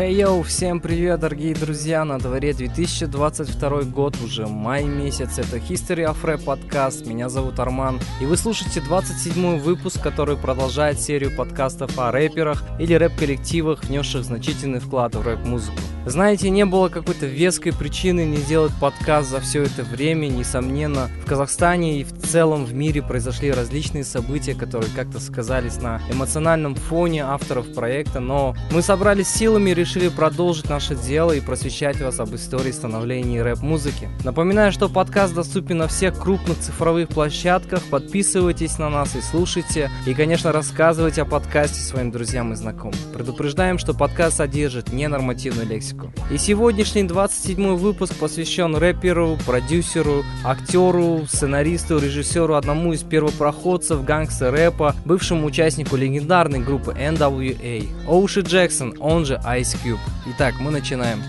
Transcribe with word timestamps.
Hey, 0.00 0.14
йоу, 0.14 0.42
всем 0.44 0.80
привет, 0.80 1.20
дорогие 1.20 1.54
друзья! 1.54 2.06
На 2.06 2.18
дворе 2.18 2.54
2022 2.54 3.82
год, 3.82 4.16
уже 4.24 4.46
май 4.46 4.84
месяц. 4.84 5.38
Это 5.38 5.58
History 5.58 6.10
of 6.10 6.16
Rap 6.22 6.42
подкаст. 6.42 7.04
Меня 7.04 7.28
зовут 7.28 7.60
Арман. 7.60 8.00
И 8.18 8.24
вы 8.24 8.38
слушаете 8.38 8.80
27 8.80 9.58
выпуск, 9.58 10.02
который 10.02 10.38
продолжает 10.38 10.98
серию 10.98 11.36
подкастов 11.36 11.98
о 11.98 12.10
рэперах 12.12 12.64
или 12.78 12.94
рэп-коллективах, 12.94 13.84
внесших 13.84 14.24
значительный 14.24 14.80
вклад 14.80 15.14
в 15.16 15.20
рэп-музыку. 15.20 15.76
Знаете, 16.06 16.48
не 16.48 16.64
было 16.64 16.88
какой-то 16.88 17.26
веской 17.26 17.74
причины 17.74 18.24
не 18.24 18.38
делать 18.38 18.72
подкаст 18.80 19.28
за 19.28 19.40
все 19.40 19.64
это 19.64 19.82
время. 19.82 20.28
Несомненно, 20.28 21.10
в 21.22 21.26
Казахстане 21.26 22.00
и 22.00 22.04
в 22.04 22.18
целом 22.22 22.64
в 22.64 22.72
мире 22.72 23.02
произошли 23.02 23.52
различные 23.52 24.04
события, 24.04 24.54
которые 24.54 24.90
как-то 24.96 25.20
сказались 25.20 25.76
на 25.76 26.00
эмоциональном 26.10 26.74
фоне 26.74 27.24
авторов 27.24 27.70
проекта, 27.74 28.18
но 28.18 28.56
мы 28.72 28.80
собрались 28.80 29.28
силами 29.28 29.70
и 29.70 29.74
решили 29.74 29.89
продолжить 29.98 30.68
наше 30.68 30.94
дело 30.94 31.32
и 31.32 31.40
просвещать 31.40 32.00
вас 32.00 32.20
об 32.20 32.32
истории 32.34 32.70
становления 32.70 33.42
рэп-музыки. 33.42 34.08
Напоминаю, 34.22 34.70
что 34.70 34.88
подкаст 34.88 35.34
доступен 35.34 35.78
на 35.78 35.88
всех 35.88 36.16
крупных 36.16 36.58
цифровых 36.60 37.08
площадках. 37.08 37.82
Подписывайтесь 37.90 38.78
на 38.78 38.88
нас 38.88 39.16
и 39.16 39.20
слушайте. 39.20 39.90
И, 40.06 40.14
конечно, 40.14 40.52
рассказывайте 40.52 41.22
о 41.22 41.24
подкасте 41.24 41.80
своим 41.80 42.12
друзьям 42.12 42.52
и 42.52 42.56
знакомым. 42.56 42.94
Предупреждаем, 43.12 43.78
что 43.78 43.92
подкаст 43.92 44.36
содержит 44.36 44.92
ненормативную 44.92 45.66
лексику. 45.66 46.12
И 46.30 46.38
сегодняшний 46.38 47.02
27 47.02 47.74
выпуск 47.74 48.14
посвящен 48.14 48.76
рэперу, 48.76 49.38
продюсеру, 49.44 50.22
актеру, 50.44 51.26
сценаристу, 51.26 51.98
режиссеру, 51.98 52.54
одному 52.54 52.92
из 52.92 53.02
первопроходцев 53.02 54.04
гангстер 54.04 54.52
рэпа, 54.52 54.94
бывшему 55.04 55.46
участнику 55.46 55.96
легендарной 55.96 56.60
группы 56.60 56.92
NWA, 56.92 57.88
Оуши 58.06 58.42
Джексон, 58.42 58.94
он 59.00 59.24
же 59.24 59.40
Ice 59.44 59.79
Cube. 59.82 60.00
Итак, 60.26 60.54
мы 60.58 60.70
начинаем. 60.70 61.22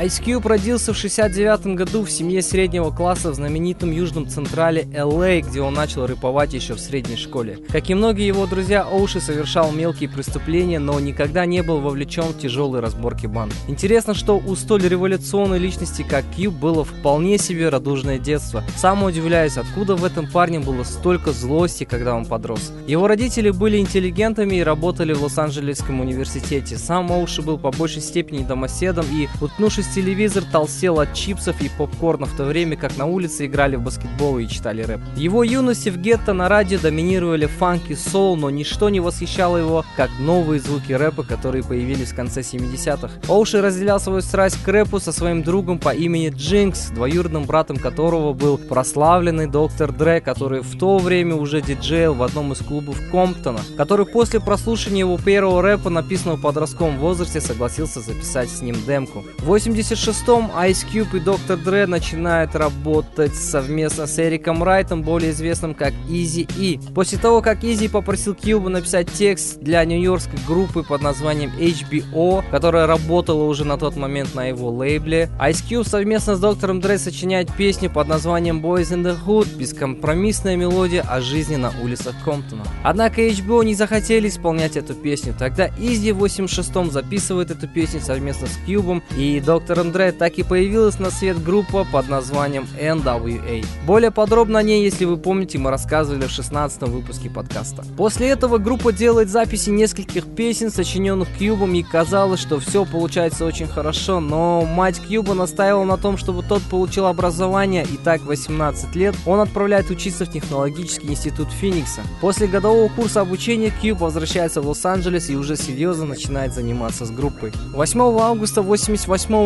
Ice 0.00 0.24
Cube 0.24 0.48
родился 0.48 0.94
в 0.94 0.96
69 0.96 1.76
году 1.76 2.04
в 2.04 2.10
семье 2.10 2.40
среднего 2.40 2.90
класса 2.90 3.32
в 3.32 3.34
знаменитом 3.34 3.90
южном 3.90 4.26
централе 4.26 4.84
LA, 4.84 5.42
где 5.42 5.60
он 5.60 5.74
начал 5.74 6.06
рэповать 6.06 6.54
еще 6.54 6.72
в 6.72 6.80
средней 6.80 7.16
школе. 7.16 7.58
Как 7.68 7.90
и 7.90 7.94
многие 7.94 8.26
его 8.26 8.46
друзья, 8.46 8.82
Оуши 8.82 9.20
совершал 9.20 9.72
мелкие 9.72 10.08
преступления, 10.08 10.78
но 10.78 10.98
никогда 11.00 11.44
не 11.44 11.62
был 11.62 11.80
вовлечен 11.80 12.22
в 12.22 12.38
тяжелые 12.38 12.80
разборки 12.80 13.26
банд. 13.26 13.52
Интересно, 13.68 14.14
что 14.14 14.38
у 14.38 14.56
столь 14.56 14.88
революционной 14.88 15.58
личности, 15.58 16.00
как 16.00 16.24
Кьюб, 16.34 16.54
было 16.54 16.82
вполне 16.82 17.36
себе 17.36 17.68
радужное 17.68 18.18
детство. 18.18 18.64
Сам 18.78 19.02
удивляюсь, 19.02 19.58
откуда 19.58 19.96
в 19.96 20.04
этом 20.06 20.26
парне 20.30 20.60
было 20.60 20.82
столько 20.82 21.32
злости, 21.32 21.84
когда 21.84 22.14
он 22.14 22.24
подрос. 22.24 22.72
Его 22.86 23.06
родители 23.06 23.50
были 23.50 23.76
интеллигентами 23.76 24.56
и 24.56 24.62
работали 24.62 25.12
в 25.12 25.22
Лос-Анджелесском 25.24 26.00
университете. 26.00 26.78
Сам 26.78 27.12
Оуши 27.12 27.42
был 27.42 27.58
по 27.58 27.70
большей 27.70 28.00
степени 28.00 28.44
домоседом 28.44 29.04
и, 29.12 29.28
утнувшись 29.42 29.89
телевизор 29.94 30.44
толсел 30.44 31.00
от 31.00 31.14
чипсов 31.14 31.60
и 31.60 31.68
попкорна, 31.68 32.26
в 32.26 32.36
то 32.36 32.44
время 32.44 32.76
как 32.76 32.96
на 32.96 33.06
улице 33.06 33.46
играли 33.46 33.76
в 33.76 33.82
баскетбол 33.82 34.38
и 34.38 34.46
читали 34.46 34.82
рэп. 34.82 35.00
В 35.14 35.18
его 35.18 35.42
юности 35.42 35.88
в 35.88 35.98
гетто 35.98 36.32
на 36.32 36.48
радио 36.48 36.78
доминировали 36.78 37.46
фанки, 37.46 37.94
соул, 37.94 38.36
но 38.36 38.50
ничто 38.50 38.88
не 38.88 39.00
восхищало 39.00 39.56
его, 39.56 39.84
как 39.96 40.10
новые 40.20 40.60
звуки 40.60 40.92
рэпа, 40.92 41.24
которые 41.24 41.64
появились 41.64 42.12
в 42.12 42.16
конце 42.16 42.40
70-х. 42.40 43.10
Оуши 43.28 43.60
разделял 43.60 43.98
свою 43.98 44.20
страсть 44.20 44.62
к 44.62 44.68
рэпу 44.68 45.00
со 45.00 45.12
своим 45.12 45.42
другом 45.42 45.78
по 45.78 45.90
имени 45.90 46.30
Джинкс, 46.30 46.90
двоюродным 46.90 47.44
братом 47.44 47.76
которого 47.76 48.32
был 48.32 48.58
прославленный 48.58 49.46
доктор 49.46 49.92
Дре, 49.92 50.20
который 50.20 50.60
в 50.60 50.78
то 50.78 50.98
время 50.98 51.34
уже 51.34 51.60
диджейл 51.60 52.14
в 52.14 52.22
одном 52.22 52.52
из 52.52 52.58
клубов 52.58 53.00
Комптона, 53.10 53.60
который 53.76 54.06
после 54.06 54.40
прослушивания 54.40 55.00
его 55.00 55.18
первого 55.18 55.62
рэпа, 55.62 55.90
написанного 55.90 56.36
в 56.36 56.42
подростковом 56.42 56.98
возрасте, 56.98 57.40
согласился 57.40 58.00
записать 58.00 58.48
с 58.48 58.62
ним 58.62 58.76
демку. 58.86 59.24
В 59.38 59.44
80 59.46 59.79
1986-м 59.80 60.50
Ice 60.50 60.86
Cube 60.92 61.16
и 61.16 61.20
Доктор 61.20 61.58
Dre 61.58 61.86
начинают 61.86 62.54
работать 62.54 63.34
совместно 63.34 64.06
с 64.06 64.18
Эриком 64.18 64.62
Райтом, 64.62 65.02
более 65.02 65.30
известным 65.30 65.74
как 65.74 65.94
Easy 66.08 66.48
E. 66.58 66.78
После 66.94 67.18
того, 67.18 67.40
как 67.40 67.64
Easy 67.64 67.88
попросил 67.88 68.34
Кьюба 68.34 68.68
написать 68.68 69.10
текст 69.10 69.58
для 69.60 69.84
нью-йоркской 69.84 70.38
группы 70.46 70.82
под 70.82 71.00
названием 71.00 71.50
HBO, 71.58 72.44
которая 72.50 72.86
работала 72.86 73.44
уже 73.44 73.64
на 73.64 73.78
тот 73.78 73.96
момент 73.96 74.34
на 74.34 74.46
его 74.46 74.70
лейбле, 74.70 75.30
Ice 75.40 75.64
Cube 75.66 75.88
совместно 75.88 76.36
с 76.36 76.40
Доктором 76.40 76.80
Dre 76.80 76.98
сочиняет 76.98 77.50
песню 77.54 77.90
под 77.90 78.08
названием 78.08 78.64
Boys 78.64 78.92
in 78.92 79.02
the 79.02 79.16
Hood, 79.24 79.56
бескомпромиссная 79.56 80.56
мелодия 80.56 81.02
о 81.02 81.20
жизни 81.20 81.56
на 81.56 81.72
улицах 81.82 82.14
Комптона. 82.24 82.64
Однако 82.84 83.22
HBO 83.22 83.64
не 83.64 83.74
захотели 83.74 84.28
исполнять 84.28 84.76
эту 84.76 84.94
песню. 84.94 85.34
Тогда 85.38 85.68
Easy 85.68 86.12
в 86.12 86.22
86-м 86.22 86.90
записывает 86.90 87.50
эту 87.50 87.66
песню 87.66 88.00
совместно 88.00 88.46
с 88.46 88.58
Кьюбом 88.66 89.02
и 89.16 89.40
Доктор 89.40 89.69
доктором 89.70 89.92
Dre 89.92 90.10
так 90.10 90.38
и 90.38 90.42
появилась 90.42 90.98
на 90.98 91.10
свет 91.10 91.42
группа 91.42 91.86
под 91.90 92.08
названием 92.08 92.66
NWA. 92.80 93.64
Более 93.86 94.10
подробно 94.10 94.58
о 94.58 94.62
ней, 94.62 94.82
если 94.82 95.04
вы 95.04 95.16
помните, 95.16 95.58
мы 95.58 95.70
рассказывали 95.70 96.26
в 96.26 96.30
16 96.30 96.82
выпуске 96.88 97.30
подкаста. 97.30 97.84
После 97.96 98.28
этого 98.30 98.58
группа 98.58 98.92
делает 98.92 99.28
записи 99.28 99.70
нескольких 99.70 100.26
песен, 100.26 100.72
сочиненных 100.72 101.28
Кьюбом, 101.38 101.74
и 101.74 101.84
казалось, 101.84 102.40
что 102.40 102.58
все 102.58 102.84
получается 102.84 103.44
очень 103.44 103.68
хорошо, 103.68 104.18
но 104.18 104.62
мать 104.62 105.00
Кьюба 105.00 105.34
настаивала 105.34 105.84
на 105.84 105.96
том, 105.96 106.16
чтобы 106.16 106.42
тот 106.42 106.62
получил 106.62 107.06
образование, 107.06 107.84
и 107.84 107.96
так 107.96 108.22
18 108.22 108.96
лет 108.96 109.14
он 109.24 109.38
отправляет 109.38 109.88
учиться 109.90 110.24
в 110.24 110.32
технологический 110.32 111.08
институт 111.08 111.48
Феникса. 111.52 112.00
После 112.20 112.48
годового 112.48 112.88
курса 112.88 113.20
обучения 113.20 113.70
Кьюб 113.70 114.00
возвращается 114.00 114.62
в 114.62 114.66
Лос-Анджелес 114.66 115.30
и 115.30 115.36
уже 115.36 115.56
серьезно 115.56 116.06
начинает 116.06 116.54
заниматься 116.54 117.04
с 117.04 117.10
группой. 117.10 117.52
8 117.72 118.00
августа 118.20 118.62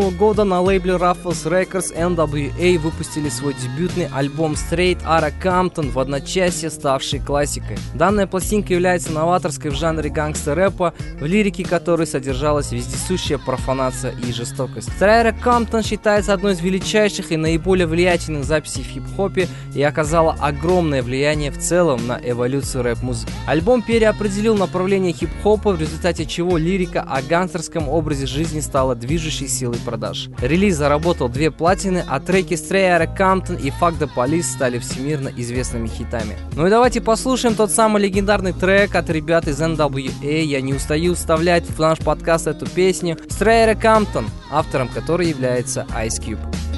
1988 0.04 0.18
года 0.18 0.44
на 0.44 0.60
лейбле 0.60 0.94
Ruffles 0.94 1.44
Records 1.48 1.94
NWA 1.96 2.78
выпустили 2.78 3.28
свой 3.28 3.54
дебютный 3.54 4.08
альбом 4.12 4.52
Straight 4.52 5.02
Outta 5.04 5.32
Compton 5.42 5.90
в 5.90 5.98
одночасье 5.98 6.70
ставший 6.70 7.20
классикой. 7.20 7.78
Данная 7.94 8.26
пластинка 8.26 8.74
является 8.74 9.12
новаторской 9.12 9.70
в 9.70 9.74
жанре 9.74 10.10
гангстер-рэпа, 10.10 10.92
в 11.20 11.24
лирике 11.24 11.64
которой 11.64 12.06
содержалась 12.06 12.72
вездесущая 12.72 13.38
профанация 13.38 14.14
и 14.26 14.32
жестокость. 14.32 14.88
Straight 15.00 15.34
Outta 15.34 15.42
Compton 15.42 15.86
считается 15.86 16.34
одной 16.34 16.52
из 16.52 16.60
величайших 16.60 17.32
и 17.32 17.36
наиболее 17.36 17.86
влиятельных 17.86 18.44
записей 18.44 18.82
в 18.82 18.86
хип-хопе 18.86 19.48
и 19.74 19.82
оказала 19.82 20.36
огромное 20.40 21.02
влияние 21.02 21.50
в 21.50 21.58
целом 21.58 22.06
на 22.06 22.20
эволюцию 22.22 22.82
рэп-музыки. 22.82 23.32
Альбом 23.46 23.82
переопределил 23.82 24.56
направление 24.56 25.12
хип-хопа, 25.12 25.72
в 25.72 25.80
результате 25.80 26.26
чего 26.26 26.58
лирика 26.58 27.02
о 27.02 27.22
гангстерском 27.22 27.88
образе 27.88 28.26
жизни 28.26 28.60
стала 28.60 28.94
движущей 28.94 29.48
силой 29.48 29.78
продаж. 29.94 30.28
Релиз 30.40 30.76
заработал 30.76 31.28
две 31.28 31.52
платины, 31.52 32.04
а 32.08 32.18
треки 32.18 32.54
Strayer 32.54 33.08
Compton 33.16 33.60
и 33.60 33.68
Fuck 33.68 34.00
the 34.00 34.10
Police 34.12 34.42
стали 34.42 34.80
всемирно 34.80 35.30
известными 35.36 35.86
хитами. 35.86 36.36
Ну 36.56 36.66
и 36.66 36.70
давайте 36.70 37.00
послушаем 37.00 37.54
тот 37.54 37.70
самый 37.70 38.02
легендарный 38.02 38.52
трек 38.52 38.96
от 38.96 39.08
ребят 39.08 39.46
из 39.46 39.60
NWA. 39.60 40.42
Я 40.42 40.60
не 40.60 40.74
устаю 40.74 41.14
вставлять 41.14 41.64
в 41.64 41.78
наш 41.78 42.00
подкаст 42.00 42.48
эту 42.48 42.66
песню 42.66 43.16
Strayer 43.28 43.80
Compton, 43.80 44.24
автором 44.50 44.88
которой 44.88 45.28
является 45.28 45.86
Ice 45.94 46.20
Cube. 46.20 46.73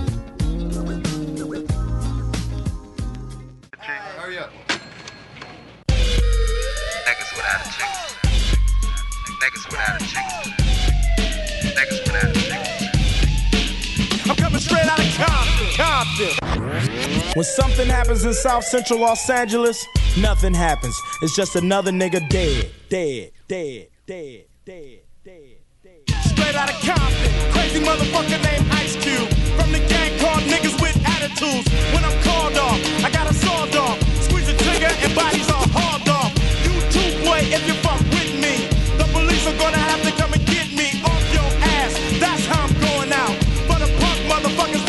When 17.37 17.45
something 17.45 17.87
happens 17.87 18.25
in 18.25 18.33
South 18.33 18.65
Central 18.65 18.99
Los 18.99 19.29
Angeles, 19.29 19.87
nothing 20.17 20.55
happens. 20.55 20.99
It's 21.21 21.37
just 21.37 21.55
another 21.55 21.91
nigga 21.91 22.27
dead, 22.31 22.71
dead, 22.89 23.31
dead, 23.47 23.89
dead, 24.07 24.47
dead, 24.65 25.01
dead, 25.23 25.59
dead. 25.85 26.17
Straight 26.33 26.55
out 26.55 26.73
of 26.73 26.81
Compton, 26.81 27.53
crazy 27.53 27.85
motherfucker 27.85 28.41
named 28.43 28.65
Ice 28.81 28.97
Cube. 28.97 29.29
From 29.53 29.71
the 29.71 29.81
gang 29.81 30.19
called 30.19 30.45
niggas 30.49 30.81
with 30.81 30.97
attitudes. 31.05 31.69
When 31.93 32.03
I'm 32.09 32.17
called 32.25 32.57
off, 32.57 32.81
I 33.05 33.11
got 33.13 33.31
a 33.31 33.35
sawed 33.35 33.77
off. 33.77 34.01
Squeeze 34.25 34.47
the 34.47 34.57
trigger 34.57 34.89
and 34.89 35.15
bodies 35.15 35.51
are 35.51 35.69
hauled 35.77 36.09
off. 36.09 36.33
You 36.65 36.73
too, 36.89 37.21
boy, 37.21 37.45
if 37.53 37.69
you 37.69 37.75
fuck 37.85 38.01
with 38.17 38.33
me. 38.41 38.65
The 38.97 39.05
police 39.13 39.47
are 39.47 39.59
gonna 39.61 39.77
have 39.77 40.01
to 40.09 40.13
come 40.17 40.33
and 40.33 40.41
get 40.47 40.73
me 40.73 40.89
off 41.05 41.21
your 41.37 41.51
ass. 41.85 41.93
That's 42.17 42.47
how 42.47 42.65
I'm 42.65 42.73
going 42.81 43.13
out. 43.13 43.37
For 43.69 43.77
the 43.77 43.93
punk 44.01 44.25
motherfuckers 44.25 44.86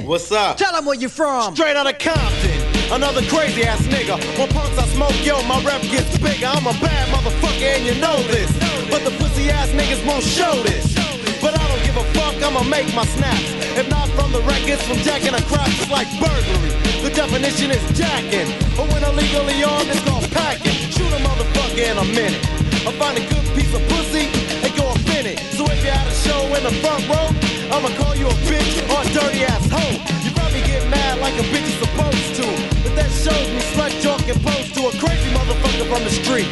What's 0.00 0.32
up? 0.32 0.56
Tell 0.56 0.72
them 0.72 0.86
where 0.86 0.96
you 0.96 1.10
from. 1.10 1.54
Straight 1.54 1.76
out 1.76 1.86
of 1.86 1.98
Compton. 1.98 2.56
Another 2.88 3.20
crazy 3.28 3.62
ass 3.64 3.84
nigga. 3.92 4.16
When 4.40 4.48
punks 4.48 4.78
I 4.78 4.88
smoke, 4.88 5.12
yo, 5.20 5.42
my 5.44 5.60
rep 5.60 5.82
gets 5.82 6.16
bigger. 6.16 6.48
I'm 6.48 6.64
a 6.64 6.72
bad 6.80 7.12
motherfucker 7.12 7.76
and 7.76 7.84
you 7.84 7.92
know 8.00 8.16
this. 8.32 8.48
But 8.88 9.04
the 9.04 9.12
pussy 9.20 9.50
ass 9.50 9.68
niggas 9.76 10.00
won't 10.08 10.24
show 10.24 10.62
this. 10.64 10.96
But 11.44 11.60
I 11.60 11.68
don't 11.68 11.84
give 11.84 11.96
a 12.00 12.04
fuck, 12.16 12.40
I'ma 12.40 12.64
make 12.64 12.88
my 12.94 13.04
snaps. 13.04 13.52
If 13.76 13.90
not 13.90 14.08
from 14.16 14.32
the 14.32 14.40
records, 14.48 14.80
from 14.88 14.96
jacking 15.04 15.36
a 15.36 15.42
crap, 15.44 15.68
it's 15.68 15.90
like 15.92 16.08
burglary. 16.16 16.72
The 17.04 17.12
definition 17.12 17.70
is 17.70 17.84
jacking. 17.92 18.48
But 18.72 18.88
when 18.88 19.04
illegally 19.04 19.60
armed, 19.60 19.92
it's 19.92 20.00
called 20.08 20.24
packing. 20.32 20.72
Shoot 20.88 21.12
a 21.12 21.20
motherfucker 21.20 21.84
in 21.84 21.98
a 22.00 22.06
minute. 22.16 22.40
I 22.88 22.96
find 22.96 23.20
a 23.20 23.24
good 23.28 23.44
piece 23.52 23.74
of 23.76 23.84
pussy 23.92 24.24
and 24.64 24.72
go 24.72 24.88
in 25.20 25.36
it. 25.36 25.38
So 25.52 25.68
if 25.68 25.84
you 25.84 25.92
had 25.92 26.08
a 26.08 26.16
show 26.16 26.48
in 26.56 26.64
the 26.64 26.72
front 26.80 27.04
row, 27.12 27.51
I'ma 27.70 27.88
call 28.00 28.16
you 28.16 28.26
a 28.26 28.36
bitch 28.48 28.82
or 28.90 28.98
a 28.98 29.08
dirty 29.14 29.44
ass 29.44 29.68
hoe. 29.70 29.94
You 30.24 30.30
probably 30.34 30.62
get 30.66 30.82
mad 30.88 31.20
like 31.20 31.36
a 31.38 31.46
bitch 31.52 31.68
is 31.68 31.78
supposed 31.78 32.32
to. 32.40 32.46
But 32.82 32.96
that 32.98 33.10
shows 33.12 33.46
me 33.54 33.60
slut 33.76 33.92
talking 34.02 34.38
post 34.42 34.74
to 34.74 34.90
a 34.90 34.92
crazy 34.98 35.30
motherfucker 35.30 35.86
from 35.86 36.02
the 36.02 36.10
street. 36.10 36.50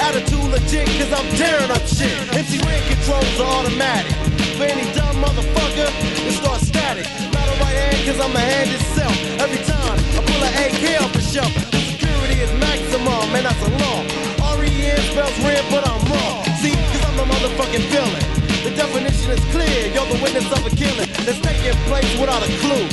Attitude 0.00 0.48
legit, 0.48 0.86
cause 0.96 1.12
I'm 1.12 1.26
tearing 1.36 1.70
up 1.70 1.84
shit. 1.84 2.14
MC 2.32 2.62
Ren 2.64 2.80
controls 2.88 3.36
are 3.42 3.50
automatic. 3.60 4.14
For 4.56 4.64
any 4.64 4.86
dumb 4.94 5.20
motherfucker, 5.20 5.90
it 6.26 6.32
starts 6.32 6.66
static. 6.66 7.06
Not 7.34 7.46
a 7.46 7.54
right 7.60 7.76
hand, 7.76 7.98
cause 8.06 8.18
I'm 8.22 8.32
the 8.32 8.40
hand 8.40 8.70
itself. 8.70 9.14
Every 9.42 9.62
time 9.66 9.98
I 10.16 10.20
pull 10.22 10.42
an 10.42 10.52
AK 10.64 11.02
off 11.02 11.12
the 11.12 11.22
shelf, 11.22 11.52
the 11.70 11.78
security 11.92 12.40
is 12.40 12.52
maximum, 12.62 13.26
and 13.34 13.44
that's 13.44 13.62
a 13.66 13.70
law. 13.82 14.00
R-E-N 14.54 15.02
spells 15.10 15.38
red, 15.44 15.62
but 15.70 15.82
I'm 15.86 16.02
wrong. 16.10 16.42
See, 16.62 16.74
cause 16.74 17.04
I'm 17.04 17.16
the 17.18 17.26
motherfucking 17.26 17.86
villain. 17.90 18.37
The 18.64 18.70
definition 18.74 19.30
is 19.30 19.40
clear, 19.54 19.92
you're 19.94 20.06
the 20.06 20.18
witness 20.22 20.50
of 20.50 20.66
a 20.66 20.70
killing 20.74 21.08
that's 21.24 21.40
taking 21.40 21.78
place 21.86 22.10
without 22.18 22.42
a 22.42 22.50
clue. 22.58 22.88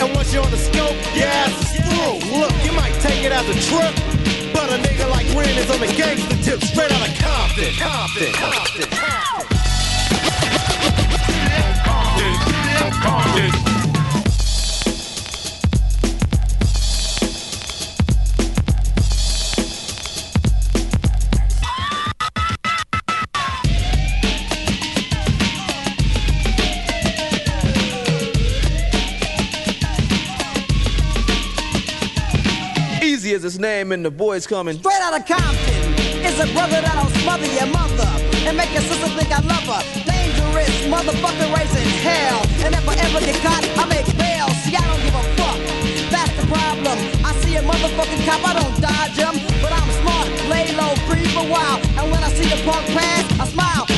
And 0.00 0.14
once 0.14 0.32
you're 0.32 0.44
on 0.44 0.50
the 0.50 0.56
scope, 0.56 0.94
your 1.14 1.26
ass 1.26 1.74
is 1.74 1.82
through. 1.82 2.38
Look, 2.38 2.52
you 2.64 2.72
might 2.72 2.94
take 3.00 3.24
it 3.24 3.32
as 3.32 3.48
a 3.48 3.54
trip, 3.68 3.94
but 4.52 4.70
a 4.70 4.78
nigga 4.78 5.10
like 5.10 5.26
Ren 5.34 5.58
is 5.58 5.70
on 5.70 5.80
the 5.80 5.88
gangster 5.96 6.36
tip, 6.42 6.62
straight 6.62 6.92
out 6.92 7.08
of 7.08 7.14
Compton. 7.18 7.74
Compton. 7.74 8.32
Compton. 8.34 8.88
Compton. 8.92 9.34
Easy 12.34 13.68
as 13.68 13.73
his 33.44 33.58
name 33.58 33.92
and 33.92 34.02
the 34.02 34.10
boys 34.10 34.46
coming. 34.46 34.78
Straight 34.78 35.02
out 35.02 35.12
of 35.12 35.26
Compton 35.28 35.92
is 36.24 36.40
a 36.40 36.48
brother 36.56 36.80
that'll 36.80 37.12
smother 37.20 37.46
your 37.52 37.68
mother 37.68 38.08
and 38.48 38.56
make 38.56 38.72
your 38.72 38.80
sister 38.82 39.08
think 39.12 39.28
I 39.30 39.44
love 39.44 39.68
her. 39.68 39.82
Dangerous 40.08 40.72
motherfucker 40.88 41.52
raising 41.52 41.84
hell. 42.00 42.40
And 42.64 42.74
if 42.74 42.88
I 42.88 42.96
ever 43.04 43.20
get 43.20 43.36
caught, 43.44 43.62
I 43.76 43.84
make 43.92 44.08
bail. 44.16 44.48
See, 44.64 44.74
I 44.74 44.80
don't 44.88 45.02
give 45.04 45.12
a 45.12 45.24
fuck. 45.36 45.60
That's 46.08 46.32
the 46.40 46.46
problem. 46.48 46.96
I 47.20 47.36
see 47.44 47.56
a 47.56 47.62
motherfucking 47.62 48.24
cop, 48.24 48.40
I 48.48 48.52
don't 48.56 48.76
dodge 48.80 49.18
him. 49.20 49.36
But 49.60 49.72
I'm 49.76 49.90
smart, 50.00 50.26
lay 50.48 50.72
low, 50.72 50.96
free 51.04 51.28
for 51.36 51.44
a 51.44 51.50
while. 51.52 51.78
And 52.00 52.10
when 52.10 52.24
I 52.24 52.32
see 52.32 52.48
the 52.48 52.56
punk 52.64 52.86
pass, 52.96 53.28
I 53.38 53.44
smile. 53.46 53.93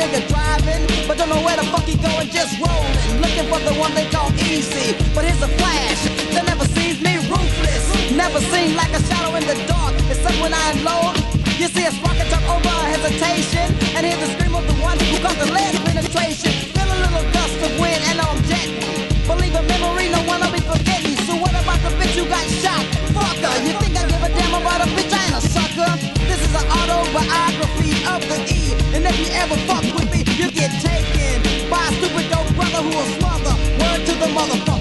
Nigga 0.00 0.24
driving, 0.32 0.82
but 1.06 1.18
don't 1.18 1.28
know 1.28 1.42
where 1.44 1.56
the 1.60 1.66
fuck 1.68 1.84
he 1.84 1.96
going, 2.00 2.28
just 2.32 2.56
rolling. 2.56 3.20
Looking 3.20 3.44
for 3.52 3.60
the 3.60 3.76
one 3.76 3.92
they 3.92 4.08
call 4.08 4.32
easy. 4.48 4.96
But 5.12 5.28
here's 5.28 5.42
a 5.44 5.52
flash 5.60 6.00
that 6.32 6.44
never 6.48 6.64
sees 6.72 6.96
me 7.04 7.20
ruthless. 7.28 7.84
Never 8.16 8.40
seen 8.40 8.76
like 8.80 8.92
a 8.96 9.02
shadow 9.04 9.36
in 9.36 9.44
the 9.44 9.56
dark, 9.68 9.92
except 10.08 10.40
when 10.40 10.56
I 10.56 10.72
unload. 10.72 11.20
You 11.60 11.68
see 11.68 11.84
a 11.84 11.92
spark 11.92 12.16
attack 12.16 12.40
over 12.48 12.72
hesitation, 12.88 13.68
and 13.92 14.08
hear 14.08 14.16
the 14.16 14.32
scream 14.32 14.56
of 14.56 14.64
the 14.64 14.76
one 14.80 14.96
who 14.96 15.20
comes 15.20 15.36
the 15.36 15.52
last 15.52 15.76
penetration. 15.84 16.52
Feel 16.72 16.88
a 16.88 16.98
little 17.04 17.26
gust 17.36 17.60
of 17.60 17.72
wind, 17.76 18.00
and 18.08 18.24
I'm 18.24 18.40
jetting. 18.48 18.80
Believe 19.28 19.52
in 19.52 19.64
memory, 19.68 20.08
no 20.08 20.24
one 20.24 20.40
will 20.40 20.54
be 20.56 20.64
forgetting. 20.64 21.16
So 21.28 21.36
what 21.36 21.52
about 21.52 21.76
the 21.84 21.92
bitch 22.00 22.16
who 22.16 22.24
got 22.24 22.48
shot? 22.64 22.80
Fucker, 23.12 23.52
you 23.68 23.76
think 23.84 23.92
I 24.00 24.08
give 24.08 24.24
a 24.24 24.30
damn 24.32 24.56
about 24.56 24.80
a 24.80 24.88
bitch? 24.96 25.12
I 25.12 25.20
ain't 25.28 25.36
a 25.36 25.42
sucker. 25.44 25.92
This 26.24 26.40
is 26.40 26.52
an 26.56 26.64
autobiography 26.72 27.92
of 28.08 28.24
the 28.24 28.38
E, 28.48 28.72
and 28.96 29.04
if 29.04 29.16
you 29.20 29.28
ever 29.36 29.56
fuck 29.68 29.89
taken 30.80 31.70
by 31.70 31.82
a 31.84 31.92
stupid 31.92 32.30
dope 32.30 32.54
brother 32.56 32.82
who 32.82 32.90
will 32.90 33.10
smother. 33.18 33.54
Word 33.80 34.00
to 34.06 34.14
the 34.22 34.28
motherfucker. 34.36 34.79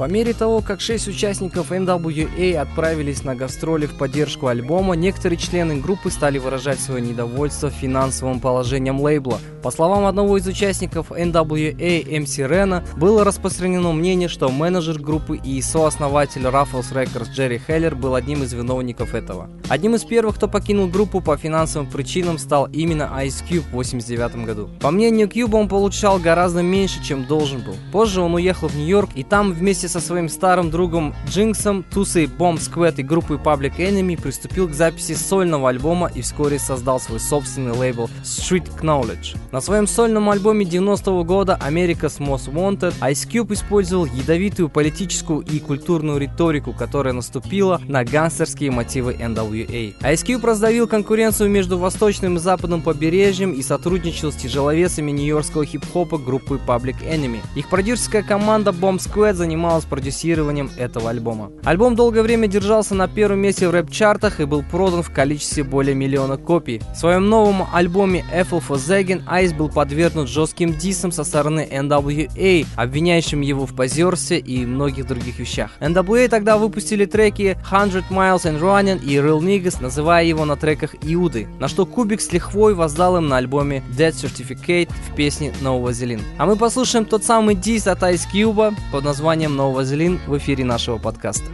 По 0.00 0.04
мере 0.04 0.32
того, 0.32 0.62
как 0.62 0.80
шесть 0.80 1.08
участников 1.08 1.72
NWA 1.72 2.54
отправились 2.56 3.22
на 3.22 3.34
гастроли 3.34 3.84
в 3.84 3.98
поддержку 3.98 4.46
альбома, 4.46 4.94
некоторые 4.94 5.38
члены 5.38 5.76
группы 5.76 6.10
стали 6.10 6.38
выражать 6.38 6.80
свое 6.80 7.02
недовольство 7.02 7.68
финансовым 7.68 8.40
положением 8.40 8.98
лейбла. 8.98 9.38
По 9.62 9.70
словам 9.70 10.06
одного 10.06 10.38
из 10.38 10.46
участников 10.46 11.12
NWA, 11.12 11.76
MC 11.76 12.48
Рена, 12.48 12.82
было 12.96 13.24
распространено 13.24 13.92
мнение, 13.92 14.28
что 14.28 14.48
менеджер 14.48 14.98
группы 14.98 15.36
и 15.36 15.60
сооснователь 15.60 16.46
Raffles 16.46 16.94
Records 16.94 17.30
Джерри 17.34 17.58
Хеллер 17.58 17.94
был 17.94 18.14
одним 18.14 18.42
из 18.42 18.54
виновников 18.54 19.14
этого. 19.14 19.50
Одним 19.68 19.96
из 19.96 20.04
первых, 20.04 20.36
кто 20.36 20.48
покинул 20.48 20.88
группу 20.88 21.20
по 21.20 21.36
финансовым 21.36 21.90
причинам, 21.90 22.38
стал 22.38 22.70
именно 22.72 23.02
Ice 23.18 23.44
Cube 23.46 23.66
в 23.70 23.76
1989 23.76 24.46
году. 24.46 24.70
По 24.80 24.90
мнению 24.90 25.28
Кьюба, 25.28 25.58
он 25.58 25.68
получал 25.68 26.18
гораздо 26.18 26.62
меньше, 26.62 27.04
чем 27.04 27.26
должен 27.26 27.60
был. 27.60 27.74
Позже 27.92 28.22
он 28.22 28.32
уехал 28.34 28.68
в 28.68 28.74
Нью-Йорк 28.74 29.10
и 29.14 29.24
там 29.24 29.52
вместе 29.52 29.89
со 29.90 30.00
своим 30.00 30.28
старым 30.28 30.70
другом 30.70 31.14
Джинксом, 31.28 31.82
Тусой 31.82 32.26
Bomb 32.26 32.58
Squad 32.58 32.94
и 32.98 33.02
группой 33.02 33.36
Public 33.36 33.76
Enemy 33.76 34.20
приступил 34.20 34.68
к 34.68 34.72
записи 34.72 35.14
сольного 35.14 35.68
альбома 35.68 36.10
и 36.14 36.22
вскоре 36.22 36.58
создал 36.58 37.00
свой 37.00 37.20
собственный 37.20 37.72
лейбл 37.72 38.08
Street 38.22 38.80
Knowledge. 38.80 39.36
На 39.52 39.60
своем 39.60 39.86
сольном 39.86 40.30
альбоме 40.30 40.64
90 40.64 41.22
года 41.24 41.58
America's 41.60 42.18
Most 42.18 42.52
Wanted 42.52 42.94
Ice 43.00 43.28
Cube 43.28 43.52
использовал 43.52 44.06
ядовитую 44.06 44.68
политическую 44.68 45.40
и 45.40 45.58
культурную 45.58 46.18
риторику, 46.18 46.72
которая 46.72 47.12
наступила 47.12 47.80
на 47.86 48.04
гангстерские 48.04 48.70
мотивы 48.70 49.14
NWA. 49.14 49.94
Ice 50.00 50.24
Cube 50.24 50.46
раздавил 50.46 50.86
конкуренцию 50.86 51.50
между 51.50 51.78
восточным 51.78 52.36
и 52.36 52.38
западным 52.38 52.82
побережьем 52.82 53.52
и 53.52 53.62
сотрудничал 53.62 54.32
с 54.32 54.36
тяжеловесами 54.36 55.10
нью-йоркского 55.10 55.64
хип-хопа 55.64 56.18
группы 56.18 56.60
Public 56.64 56.96
Enemy. 57.02 57.40
Их 57.56 57.68
продюсерская 57.68 58.22
команда 58.22 58.70
Bomb 58.70 58.98
Squad 58.98 59.34
занималась 59.34 59.79
продюсированием 59.84 60.70
этого 60.76 61.10
альбома. 61.10 61.50
Альбом 61.64 61.96
долгое 61.96 62.22
время 62.22 62.48
держался 62.48 62.94
на 62.94 63.08
первом 63.08 63.40
месте 63.40 63.68
в 63.68 63.72
рэп-чартах 63.72 64.40
и 64.40 64.44
был 64.44 64.62
продан 64.62 65.02
в 65.02 65.10
количестве 65.10 65.64
более 65.64 65.94
миллиона 65.94 66.36
копий. 66.36 66.80
В 66.94 66.98
своем 66.98 67.28
новом 67.28 67.66
альбоме 67.72 68.24
Apple 68.32 68.62
for 68.66 68.76
Zagging 68.76 69.22
Ice 69.26 69.54
был 69.56 69.68
подвергнут 69.68 70.28
жестким 70.28 70.74
дисам 70.74 71.12
со 71.12 71.24
стороны 71.24 71.68
NWA, 71.70 72.66
обвиняющим 72.76 73.40
его 73.40 73.66
в 73.66 73.74
позерстве 73.74 74.38
и 74.38 74.64
многих 74.66 75.06
других 75.06 75.38
вещах. 75.38 75.70
NWA 75.80 76.28
тогда 76.28 76.58
выпустили 76.58 77.04
треки 77.04 77.58
100 77.66 77.76
Miles 78.10 78.44
and 78.44 78.60
Running 78.60 79.02
и 79.04 79.16
Real 79.16 79.40
Niggas, 79.40 79.82
называя 79.82 80.24
его 80.24 80.44
на 80.44 80.56
треках 80.56 80.94
Иуды, 81.02 81.48
на 81.58 81.68
что 81.68 81.86
Кубик 81.86 82.20
с 82.20 82.32
лихвой 82.32 82.74
воздал 82.74 83.16
им 83.16 83.28
на 83.28 83.36
альбоме 83.36 83.82
Dead 83.96 84.12
Certificate 84.12 84.90
в 85.08 85.14
песне 85.14 85.52
No 85.60 85.82
Vaseline. 85.82 86.22
А 86.38 86.46
мы 86.46 86.56
послушаем 86.56 87.04
тот 87.04 87.24
самый 87.24 87.54
дис 87.54 87.86
от 87.86 88.02
Ice 88.02 88.22
Cube 88.32 88.74
под 88.92 89.04
названием 89.04 89.58
No 89.58 89.69
снова 89.70 89.76
Вазелин 89.76 90.20
в 90.26 90.36
эфире 90.38 90.64
нашего 90.64 90.98
подкаста. 90.98 91.44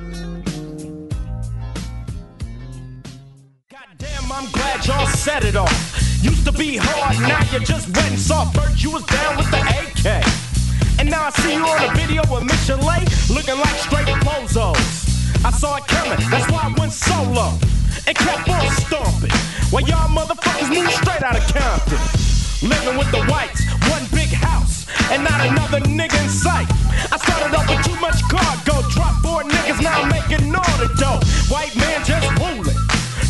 And 7.98 8.18
soft 8.18 8.56
you 8.82 8.90
was 8.90 9.04
down 9.06 9.36
with 9.36 9.50
the 9.50 9.58
ak 10.06 10.24
and 10.98 11.10
now 11.10 11.26
I 11.26 11.30
see 11.30 11.54
you 11.54 11.64
on 11.64 11.82
a 11.84 11.92
video 11.94 12.22
with 12.32 12.44
Michel'le, 12.44 13.04
looking 13.28 13.58
like 13.58 13.76
straight 13.76 14.08
bozos. 14.24 15.44
I 15.44 15.50
saw 15.50 15.76
it 15.76 15.86
coming, 15.86 16.18
that's 16.30 16.50
why 16.50 16.62
I 16.68 16.74
went 16.78 16.92
solo 16.92 17.58
and 18.06 18.16
kept 18.16 18.48
on 18.48 18.70
stomping. 18.84 19.36
While 19.70 19.82
y'all 19.82 20.08
motherfuckers 20.08 20.70
move 20.70 20.90
straight 20.92 21.22
out 21.22 21.36
of 21.36 21.44
Compton, 21.52 22.00
living 22.68 22.96
with 22.96 23.10
the 23.10 23.22
whites, 23.30 23.62
one 23.90 24.04
big 24.14 24.25
and 25.12 25.22
not 25.22 25.40
another 25.46 25.80
nigga 25.86 26.18
in 26.22 26.28
sight. 26.28 26.66
I 27.12 27.16
started 27.18 27.54
off 27.54 27.68
with 27.68 27.84
too 27.84 27.98
much 28.00 28.22
cargo, 28.28 28.82
drop 28.90 29.14
four 29.22 29.42
niggas, 29.42 29.82
now 29.82 30.02
I'm 30.02 30.08
making 30.08 30.54
all 30.54 30.76
the 30.78 30.90
dough. 30.98 31.20
White 31.52 31.74
man 31.76 32.04
just 32.04 32.26
ruling. 32.40 32.78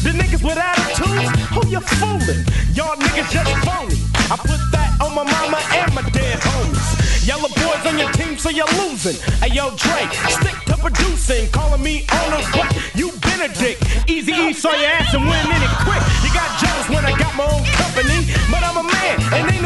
The 0.05 0.13
niggas 0.15 0.43
with 0.43 0.57
attitudes, 0.57 1.31
who 1.51 1.67
you 1.69 1.81
fooling? 1.99 2.43
Y'all 2.75 2.97
niggas 2.97 3.31
just 3.31 3.53
phony. 3.67 3.99
I 4.31 4.37
put 4.39 4.61
that 4.73 4.97
on 5.03 5.15
my 5.15 5.25
mama 5.25 5.59
and 5.75 5.95
my 5.95 6.03
dead 6.11 6.39
homies. 6.41 7.27
Yellow 7.27 7.49
boys 7.49 7.83
on 7.87 7.99
your 7.99 8.11
team, 8.13 8.39
so 8.39 8.51
you're 8.51 8.71
losing. 8.79 9.19
Hey 9.43 9.51
yo, 9.55 9.75
Dre, 9.75 10.07
stick 10.31 10.55
to 10.71 10.77
producing, 10.79 11.51
calling 11.51 11.83
me 11.83 12.07
on 12.23 12.31
the 12.31 12.41
butt. 12.55 12.71
You 12.95 13.11
been 13.19 13.43
a 13.43 13.51
dick. 13.51 13.79
Easy 14.07 14.33
E 14.33 14.53
saw 14.53 14.71
your 14.71 14.91
ass 14.95 15.13
and 15.15 15.27
went 15.27 15.47
in 15.51 15.59
it 15.59 15.75
quick. 15.83 16.03
You 16.23 16.31
got 16.31 16.55
jealous 16.63 16.87
when 16.89 17.03
I 17.03 17.19
got 17.19 17.35
my 17.35 17.43
own 17.51 17.67
company, 17.75 18.26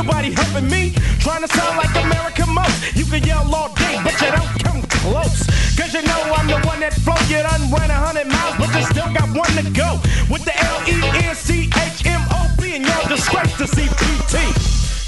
nobody 0.03 0.33
helping 0.33 0.69
me. 0.71 0.93
Trying 1.21 1.43
to 1.43 1.49
sound 1.49 1.77
like 1.77 1.91
America 2.05 2.47
most. 2.47 2.97
You 2.97 3.05
can 3.05 3.23
yell 3.23 3.45
all 3.55 3.69
day, 3.75 4.01
but 4.03 4.15
you 4.21 4.31
don't 4.33 4.55
come 4.65 4.83
close. 5.01 5.45
Cause 5.77 5.93
you 5.93 6.03
know 6.03 6.21
I'm 6.37 6.47
the 6.47 6.61
one 6.67 6.81
that 6.81 6.95
flow. 7.05 7.21
You 7.29 7.43
done 7.43 7.71
ran 7.73 7.91
a 7.91 8.01
hundred 8.07 8.29
miles, 8.29 8.57
but 8.57 8.73
you 8.75 8.83
still 8.89 9.13
got 9.13 9.29
one 9.37 9.53
to 9.61 9.65
go. 9.77 10.01
With 10.33 10.45
the 10.45 10.57
L-E-N-C-H-M-O-B 10.77 12.63
and 12.77 12.85
your 12.87 13.03
disgrace 13.09 13.57
to 13.61 13.65
CPT. 13.65 14.35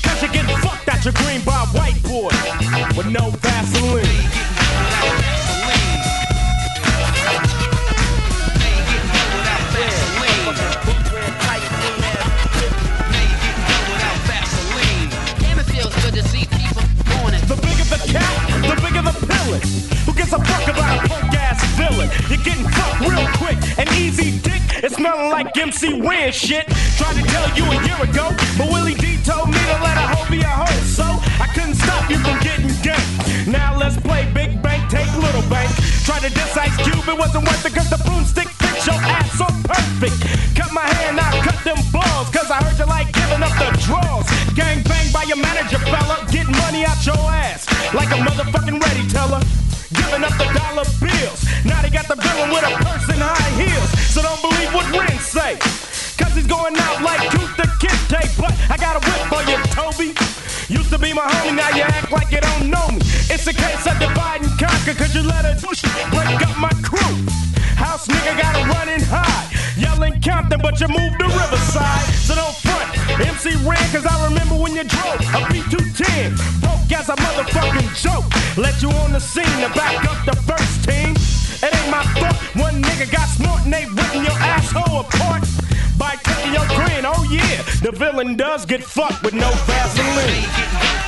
Cause 0.04 0.20
you're 0.20 0.32
getting 0.32 0.56
fucked 0.58 0.88
out 0.88 1.04
your 1.04 1.14
green 1.24 1.40
by 1.42 1.64
You're 22.32 22.40
getting 22.48 22.64
fucked 22.64 23.04
real 23.04 23.28
quick 23.36 23.60
and 23.76 23.84
easy 24.00 24.40
dick. 24.40 24.64
It's 24.80 24.96
smelling 24.96 25.28
like 25.28 25.52
MC 25.52 26.00
Ren 26.00 26.32
shit. 26.32 26.64
Tried 26.96 27.20
to 27.20 27.24
tell 27.28 27.44
you 27.52 27.64
a 27.68 27.76
year 27.84 28.00
ago, 28.00 28.32
but 28.56 28.72
Willie 28.72 28.96
D 28.96 29.20
told 29.20 29.52
me 29.52 29.60
to 29.60 29.76
let 29.84 30.00
a 30.00 30.06
hoe 30.16 30.24
be 30.32 30.40
a 30.40 30.48
hoe. 30.48 30.80
So 30.88 31.04
I 31.04 31.46
couldn't 31.52 31.76
stop 31.76 32.08
you 32.08 32.16
from 32.24 32.40
getting 32.40 32.72
gay. 32.80 33.04
Now 33.44 33.76
let's 33.76 34.00
play 34.00 34.24
big 34.32 34.62
bank, 34.62 34.88
take 34.88 35.12
little 35.20 35.44
bank. 35.52 35.68
Try 36.08 36.24
to 36.24 36.30
diss 36.32 36.56
Ice 36.56 36.72
Cube, 36.80 37.04
it 37.04 37.18
wasn't 37.18 37.44
worth 37.44 37.66
it 37.66 37.74
cause 37.74 37.90
the 37.90 38.00
broomstick 38.00 38.48
fits 38.48 38.86
your 38.86 38.96
ass 38.96 39.28
so 39.36 39.44
perfect. 39.68 40.16
Cut 40.56 40.72
my 40.72 40.88
hand, 40.88 41.20
now 41.20 41.36
cut 41.44 41.60
them 41.68 41.76
balls, 41.92 42.32
cause 42.32 42.48
I 42.50 42.64
heard 42.64 42.78
you 42.80 42.86
like 42.86 43.12
giving 43.12 43.44
up 43.44 43.52
the 43.60 43.68
draws. 43.84 44.24
Gang 44.56 44.80
bang 44.88 45.12
by 45.12 45.24
your 45.28 45.36
manager, 45.36 45.84
fella. 45.84 46.16
Get 46.32 46.48
money 46.48 46.86
out 46.88 46.96
your 47.04 47.20
ass 47.28 47.68
like 47.92 48.08
a 48.08 48.18
motherfucking 48.24 48.80
my 61.14 61.28
homie, 61.28 61.56
now 61.56 61.68
you 61.76 61.82
act 61.82 62.10
like 62.10 62.30
you 62.30 62.40
don't 62.40 62.70
know 62.70 62.88
me. 62.88 63.00
It's 63.28 63.46
a 63.46 63.52
case 63.52 63.86
of 63.86 63.98
divide 63.98 64.42
and 64.42 64.52
conquer, 64.58 64.94
cause 64.94 65.14
you 65.14 65.22
let 65.22 65.44
a 65.44 65.54
douche 65.60 65.82
break 66.10 66.40
up 66.40 66.56
my 66.58 66.72
crew. 66.80 67.14
House 67.76 68.06
nigga 68.08 68.38
gotta 68.38 68.62
run 68.68 68.88
and 68.88 69.02
hide. 69.02 69.48
Yelling 69.76 70.20
Compton, 70.20 70.60
but 70.60 70.80
you 70.80 70.88
moved 70.88 71.18
to 71.18 71.26
Riverside. 71.26 72.06
So 72.22 72.34
don't 72.34 72.54
front. 72.64 72.88
MC 73.20 73.56
Ren, 73.66 73.82
cause 73.92 74.06
I 74.06 74.14
remember 74.24 74.54
when 74.54 74.74
you 74.74 74.84
drove 74.84 75.20
a 75.36 75.40
B210. 75.50 76.36
Broke 76.60 76.92
as 76.92 77.08
a 77.08 77.16
motherfucking 77.16 77.92
joke. 77.96 78.28
Let 78.56 78.82
you 78.82 78.90
on 79.04 79.12
the 79.12 79.20
scene 79.20 79.58
to 79.60 79.68
back 79.74 80.04
up 80.08 80.24
the 80.24 80.36
first 80.42 80.84
team. 80.84 81.16
It 81.62 81.74
ain't 81.74 81.90
my 81.90 82.04
fault. 82.20 82.36
One 82.56 82.82
nigga 82.82 83.10
got 83.10 83.28
smart 83.28 83.64
and 83.64 83.72
they 83.72 83.86
ripping 83.86 84.24
your 84.24 84.38
asshole 84.38 85.00
apart. 85.00 85.44
By 85.98 86.16
taking 86.22 86.52
your 86.52 86.66
grin, 86.68 87.04
oh 87.06 87.22
yeah, 87.30 87.62
the 87.82 87.92
villain 87.92 88.36
does 88.36 88.66
get 88.66 88.82
fucked 88.82 89.22
with 89.22 89.34
no 89.34 89.50
Vaseline. 89.66 91.01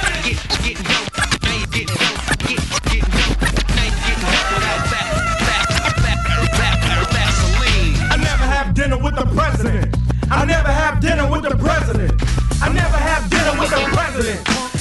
I 10.34 10.44
never 10.44 10.68
have 10.70 11.00
dinner 11.00 11.30
with 11.30 11.42
the 11.42 11.56
president. 11.56 12.12
I 12.60 12.68
never 12.72 12.96
have 12.96 13.30
dinner 13.30 13.54
with 13.58 13.70
the 13.70 13.82
president. 13.94 14.40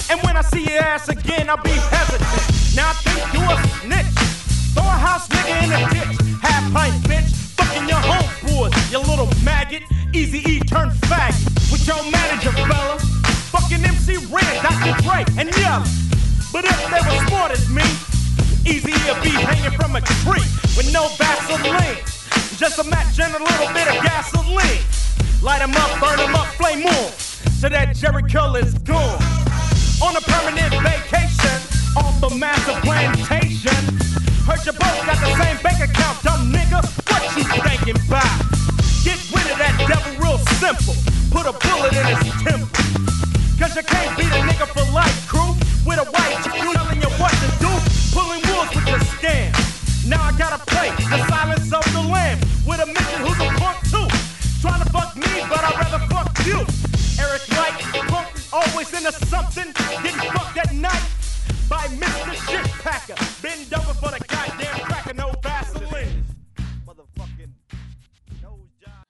And 0.10 0.22
when 0.24 0.36
I 0.36 0.41
see 0.41 0.63
your 0.63 0.81
ass 0.81 1.10
again, 1.10 1.50
I'll 1.50 1.62
be 1.62 1.69
hesitant. 1.69 2.75
Now 2.75 2.89
I 2.89 2.95
think 3.05 3.22
you 3.33 3.41
a 3.45 3.55
snitch. 3.81 4.13
Throw 4.74 4.83
a 4.83 4.98
house 5.07 5.27
nigga 5.29 5.53
in 5.63 5.69
a 5.72 5.79
ditch. 5.93 6.13
Half 6.41 6.74
pint 6.74 6.95
bitch. 7.05 7.29
Fucking 7.55 7.88
your 7.88 8.01
homeboys, 8.01 8.74
you 8.91 9.00
little 9.00 9.29
maggot. 9.43 9.83
Easy 10.13 10.39
E 10.50 10.60
turn 10.60 10.89
faggot. 11.07 11.72
With 11.72 11.86
your 11.88 12.01
manager, 12.12 12.51
fella. 12.51 13.00
Fucking 13.53 13.86
MC 13.86 14.17
Ren, 14.33 14.53
Dr. 14.63 14.93
Dre, 15.03 15.24
and 15.38 15.50
Yella. 15.55 15.86
But 16.51 16.65
if 16.65 16.77
they 16.89 17.01
were 17.05 17.27
smart 17.27 17.51
as 17.51 17.69
me, 17.69 17.83
Easy 18.65 18.93
to 18.93 19.19
be 19.22 19.29
hanging 19.29 19.77
from 19.77 19.98
a 19.98 20.01
tree 20.24 20.48
with 20.77 20.89
no 20.93 21.10
Vaseline. 21.19 22.00
Just 22.55 22.79
a 22.79 22.83
match 22.86 23.19
and 23.19 23.36
a 23.36 23.43
little 23.43 23.67
bit 23.74 23.88
of 23.89 24.01
gasoline. 24.03 25.02
Light 25.43 25.62
'em 25.62 25.75
up, 25.75 26.00
burn 26.00 26.15
burn 26.15 26.29
'em 26.29 26.35
up, 26.35 26.47
flame 26.55 26.85
on. 26.85 27.12
So 27.59 27.67
that 27.67 27.97
Jheri 27.97 28.23
curl 28.31 28.55
is 28.55 28.75
gone. 28.88 29.19
On 30.01 30.15
a 30.15 30.21
permanent 30.21 30.71
vacation 30.81 31.59
off 31.97 32.15
the 32.21 32.29
massive 32.29 32.81
plantation. 32.81 33.75
Heard 34.47 34.65
you 34.65 34.71
both 34.71 35.05
got 35.05 35.19
the 35.19 35.35
same 35.35 35.57
bank 35.62 35.79
account, 35.83 36.23
dumb 36.23 36.50
nigga. 36.50 36.79
What 37.12 37.23
you 37.35 37.43
thinking 37.43 37.97
about? 38.07 38.39
Get 39.03 39.19
rid 39.35 39.51
of 39.51 39.57
that 39.59 39.75
devil 39.85 40.13
real 40.23 40.39
simple. 40.63 40.95
Put 41.29 41.45
a 41.45 41.51
bullet 41.51 41.91
in 41.91 42.05
his 42.23 42.33
temple. 42.41 42.69
Cause 43.59 43.75
you 43.75 43.83
can't 43.83 44.15
beat 44.15 44.31
a 44.31 44.41
nigga 44.47 44.67
for 44.71 44.85
life, 44.93 45.27
crew. 45.27 45.57
With 45.85 46.00
a 46.00 46.07
white 46.15 46.52
into 59.05 59.25
something. 59.25 59.74
Getting 60.03 60.31
fucked 60.31 60.57
at 60.57 60.74
night 60.74 61.03
by 61.69 61.88
Mr. 62.00 62.31
Shit 62.48 62.65
Packer. 62.83 63.15
Bend 63.41 63.74
over 63.74 63.93
for 63.95 64.12
the 64.12 64.19
goddamn 64.27 64.79
cracker, 64.88 65.13
no 65.13 65.31
Vaseline. 65.43 66.24
Motherfucking 66.88 67.51
nose 68.41 68.69
job. 68.79 69.03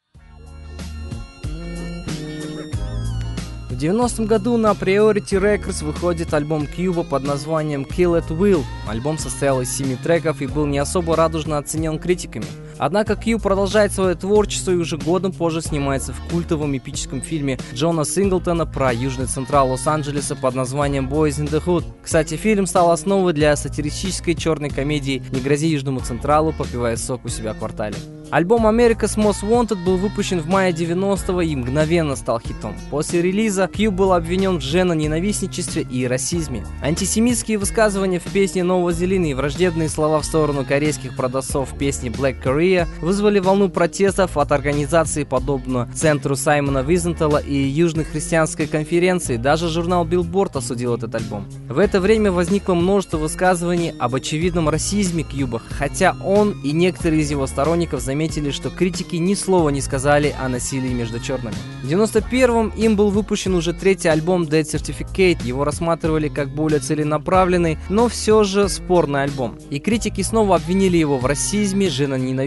В 3.70 3.76
90-м 3.78 4.26
году 4.26 4.58
на 4.58 4.72
Priority 4.72 5.40
Records 5.40 5.84
выходит 5.84 6.34
альбом 6.34 6.68
Кьюба 6.68 7.04
под 7.04 7.24
названием 7.24 7.84
Kill 7.84 8.20
at 8.20 8.30
Will. 8.30 8.64
Альбом 8.88 9.18
состоял 9.18 9.62
из 9.62 9.76
семи 9.76 9.96
треков 9.96 10.42
и 10.42 10.48
был 10.48 10.66
не 10.66 10.80
особо 10.80 11.16
радужно 11.16 11.58
оценен 11.58 12.00
критиками. 12.00 12.46
Однако 12.78 13.16
Кью 13.16 13.40
продолжает 13.40 13.92
свое 13.92 14.16
творчество 14.16 14.72
и 14.72 14.76
уже 14.76 14.98
годом 14.98 15.32
позже 15.32 15.62
снимается 15.62 16.14
в 16.14 16.20
культовом 16.30 16.76
эпическом 16.76 17.22
фильме 17.22 17.58
Джона 17.74 18.06
Синглтона 18.06 18.66
про 18.66 18.94
Южный 18.94 19.28
Централ 19.28 19.70
Лос-Анджелеса 19.72 20.36
под 20.36 20.56
названием 20.56 21.08
Boys 21.08 21.40
in 21.40 21.50
the 21.50 21.64
Hood. 21.64 21.86
Кстати, 22.04 22.36
фильм 22.36 22.66
стал 22.66 22.92
основой 22.92 23.34
для 23.34 23.56
сатирической 23.56 24.36
черной 24.36 24.70
комедии 24.70 25.24
«Не 25.32 25.42
грози 25.42 25.68
Южному 25.68 26.00
Централу, 26.00 26.54
попивая 26.54 26.98
сок 26.98 27.26
у 27.26 27.30
себя 27.30 27.54
в 27.54 27.60
квартале». 27.60 27.96
Альбом 28.32 28.66
America's 28.66 29.16
Most 29.16 29.44
Wanted 29.48 29.84
был 29.86 29.98
выпущен 29.98 30.40
в 30.40 30.48
мае 30.48 30.74
90-го 30.74 31.42
и 31.42 31.56
мгновенно 31.56 32.16
стал 32.16 32.40
хитом. 32.40 32.74
После 32.90 33.22
релиза 33.22 33.70
Кью 33.72 33.92
был 33.92 34.12
обвинен 34.12 34.58
в 34.58 34.62
женоненавистничестве 34.62 35.84
и 35.84 36.08
расизме. 36.08 36.66
Антисемитские 36.82 37.60
высказывания 37.60 38.20
в 38.20 38.24
песне 38.24 38.64
«Нового 38.64 38.92
Зелени» 38.92 39.32
и 39.32 39.34
враждебные 39.36 39.88
слова 39.88 40.20
в 40.20 40.26
сторону 40.26 40.66
корейских 40.66 41.16
продавцов 41.16 41.78
песни 41.78 42.10
Black 42.10 42.42
Korea 42.44 42.63
вызвали 43.02 43.40
волну 43.40 43.70
протестов 43.70 44.38
от 44.38 44.52
организаций, 44.52 45.26
подобно 45.26 45.90
Центру 45.94 46.36
Саймона 46.36 46.80
Визентала 46.80 47.38
и 47.38 47.56
Южной 47.56 48.06
христианской 48.06 48.68
конференции. 48.68 49.38
Даже 49.38 49.70
журнал 49.70 50.06
Billboard 50.06 50.58
осудил 50.58 50.96
этот 50.96 51.14
альбом. 51.16 51.46
В 51.68 51.78
это 51.78 52.00
время 52.00 52.32
возникло 52.32 52.74
множество 52.74 53.18
высказываний 53.18 53.94
об 54.00 54.16
очевидном 54.16 54.70
расизме 54.70 55.24
Кьюба, 55.24 55.62
хотя 55.70 56.16
он 56.24 56.56
и 56.64 56.72
некоторые 56.72 57.22
из 57.22 57.32
его 57.32 57.48
сторонников 57.48 58.02
заметили, 58.02 58.52
что 58.52 58.70
критики 58.70 59.18
ни 59.18 59.34
слова 59.34 59.70
не 59.70 59.82
сказали 59.82 60.34
о 60.40 60.48
насилии 60.48 60.94
между 60.94 61.20
черными. 61.20 61.56
В 61.84 61.88
91-м 61.88 62.70
им 62.70 62.96
был 62.96 63.10
выпущен 63.10 63.56
уже 63.56 63.74
третий 63.74 64.08
альбом 64.08 64.44
Dead 64.44 64.64
Certificate, 64.64 65.46
его 65.46 65.64
рассматривали 65.64 66.30
как 66.30 66.50
более 66.50 66.80
целенаправленный, 66.80 67.78
но 67.90 68.08
все 68.08 68.44
же 68.44 68.70
спорный 68.70 69.24
альбом. 69.24 69.58
И 69.70 69.80
критики 69.80 70.22
снова 70.22 70.56
обвинили 70.56 70.98
его 70.98 71.18
в 71.18 71.26
расизме, 71.26 71.90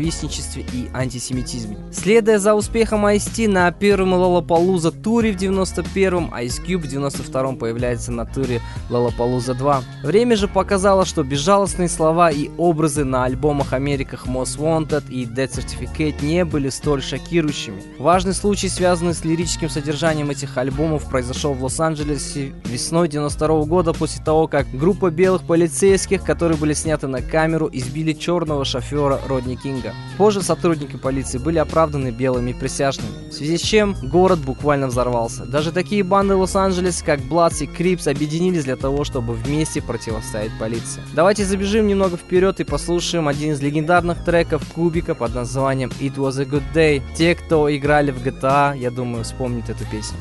женоненавистничестве 0.06 0.64
и 0.72 0.88
антисемитизме. 0.94 1.76
Следуя 1.92 2.38
за 2.38 2.54
успехом 2.54 3.06
Ice-T 3.06 3.48
на 3.48 3.70
первом 3.72 4.14
Lollapalooza 4.14 4.90
туре 5.02 5.32
в 5.32 5.36
91-м, 5.36 6.32
Ice 6.34 6.64
Cube 6.64 6.78
в 6.78 6.84
92-м 6.84 7.56
появляется 7.56 8.12
на 8.12 8.24
туре 8.24 8.60
Lollapalooza 8.90 9.54
2. 9.54 9.82
Время 10.04 10.36
же 10.36 10.48
показало, 10.48 11.04
что 11.04 11.22
безжалостные 11.22 11.88
слова 11.88 12.30
и 12.30 12.50
образы 12.56 13.04
на 13.04 13.24
альбомах 13.24 13.72
America's 13.72 14.26
Most 14.26 14.58
Wanted 14.58 15.10
и 15.10 15.24
Dead 15.24 15.50
Certificate 15.50 16.24
не 16.24 16.44
были 16.44 16.68
столь 16.68 17.02
шокирующими. 17.02 17.82
Важный 17.98 18.34
случай, 18.34 18.68
связанный 18.68 19.14
с 19.14 19.24
лирическим 19.24 19.68
содержанием 19.68 20.30
этих 20.30 20.56
альбомов, 20.56 21.08
произошел 21.08 21.52
в 21.52 21.62
Лос-Анджелесе 21.62 22.52
весной 22.64 23.08
92 23.08 23.64
года 23.64 23.92
после 23.92 24.22
того, 24.22 24.46
как 24.46 24.66
группа 24.72 25.10
белых 25.10 25.42
полицейских, 25.42 26.22
которые 26.22 26.58
были 26.58 26.72
сняты 26.72 27.06
на 27.06 27.22
камеру, 27.22 27.68
избили 27.72 28.12
черного 28.12 28.64
шофера 28.64 29.18
Родни 29.28 29.56
Кинга. 29.56 29.95
Позже 30.16 30.40
сотрудники 30.40 30.96
полиции 30.96 31.36
были 31.36 31.58
оправданы 31.58 32.10
белыми 32.10 32.52
присяжными, 32.52 33.28
в 33.28 33.34
связи 33.34 33.58
с 33.58 33.60
чем 33.60 33.94
город 34.02 34.38
буквально 34.38 34.86
взорвался. 34.86 35.44
Даже 35.44 35.72
такие 35.72 36.02
банды 36.02 36.34
Лос-Анджелес, 36.34 37.02
как 37.02 37.20
Bloods 37.20 37.64
и 37.64 37.66
Крипс, 37.66 38.06
объединились 38.06 38.64
для 38.64 38.76
того, 38.76 39.04
чтобы 39.04 39.34
вместе 39.34 39.82
противостоять 39.82 40.52
полиции. 40.58 41.02
Давайте 41.14 41.44
забежим 41.44 41.86
немного 41.86 42.16
вперед 42.16 42.60
и 42.60 42.64
послушаем 42.64 43.28
один 43.28 43.52
из 43.52 43.60
легендарных 43.60 44.24
треков 44.24 44.62
Кубика 44.74 45.14
под 45.14 45.34
названием 45.34 45.90
It 46.00 46.14
Was 46.14 46.40
a 46.40 46.44
Good 46.44 46.64
Day. 46.74 47.02
Те, 47.14 47.34
кто 47.34 47.74
играли 47.74 48.10
в 48.10 48.24
GTA, 48.24 48.76
я 48.78 48.90
думаю, 48.90 49.24
вспомнят 49.24 49.68
эту 49.68 49.84
песню. 49.84 50.16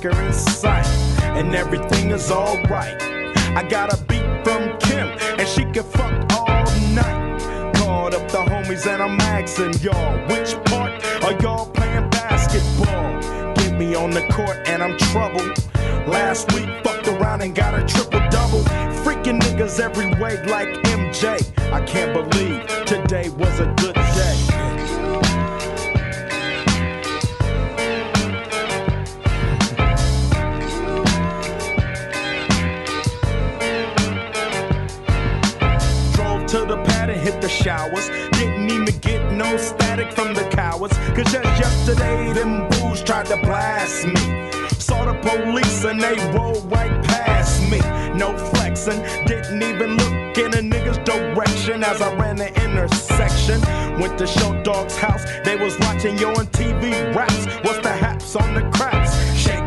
Jacker 0.00 0.20
in 0.22 0.32
sight. 0.32 0.86
And 1.22 1.54
everything 1.54 2.10
is 2.10 2.30
alright. 2.30 3.00
I 3.56 3.66
got 3.68 3.92
a 3.92 4.09
to 36.50 36.64
the 36.66 36.82
pad 36.82 37.08
and 37.08 37.20
hit 37.20 37.40
the 37.40 37.48
showers. 37.48 38.08
Didn't 38.32 38.68
even 38.72 38.98
get 38.98 39.32
no 39.32 39.56
static 39.56 40.12
from 40.12 40.34
the 40.34 40.42
cowards. 40.50 40.96
Cause 41.14 41.30
just 41.32 41.44
yesterday, 41.62 42.32
them 42.32 42.68
fools 42.72 43.04
tried 43.04 43.26
to 43.26 43.36
blast 43.36 44.06
me. 44.06 44.50
Saw 44.70 45.04
the 45.04 45.14
police 45.22 45.84
and 45.84 46.00
they 46.00 46.16
rolled 46.36 46.68
right 46.72 47.04
past 47.04 47.62
me. 47.70 47.78
No 48.18 48.36
flexing, 48.36 49.00
didn't 49.26 49.62
even 49.62 49.96
look 49.96 50.38
in 50.38 50.52
a 50.54 50.62
nigga's 50.74 50.98
direction 50.98 51.84
as 51.84 52.02
I 52.02 52.12
ran 52.16 52.34
the 52.34 52.48
intersection. 52.64 53.60
Went 54.00 54.18
to 54.18 54.26
Short 54.26 54.64
Dog's 54.64 54.96
house, 54.96 55.24
they 55.44 55.54
was 55.54 55.78
watching 55.78 56.18
you 56.18 56.30
on 56.30 56.46
TV 56.46 57.14
raps. 57.14 57.46
What's 57.62 57.78
the 57.78 57.92
haps 57.92 58.34
on 58.34 58.54
the 58.54 58.68
craps? 58.76 59.09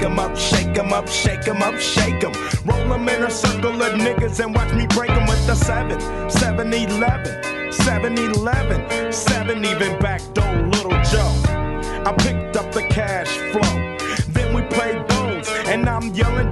Shake 0.03 0.11
'em 0.11 0.19
up, 0.19 0.37
shake 0.37 0.77
'em 0.77 0.91
up, 0.91 1.07
shake 1.07 1.47
'em 1.47 1.61
up, 1.61 1.79
shake 1.79 2.23
'em. 2.25 2.33
Roll 2.65 2.93
'em 2.93 3.07
in 3.07 3.23
a 3.23 3.31
circle 3.31 3.81
of 3.81 3.93
niggas 3.93 4.37
and 4.43 4.53
watch 4.53 4.73
me 4.73 4.85
break 4.87 5.09
'em 5.11 5.25
with 5.27 5.47
the 5.47 5.55
7, 5.55 5.97
7 6.29 6.73
11, 6.73 7.71
7 7.71 8.17
11, 8.17 9.13
7 9.13 9.63
even 9.63 9.97
back 9.99 10.21
door, 10.33 10.53
little 10.73 10.99
Joe. 11.09 11.33
I 12.05 12.11
picked 12.17 12.57
up 12.57 12.69
the 12.73 12.83
cash 12.89 13.29
flow. 13.53 13.75
Then 14.33 14.53
we 14.53 14.63
played 14.63 15.07
bones, 15.07 15.47
and 15.67 15.87
I'm 15.87 16.13
yelling 16.13 16.51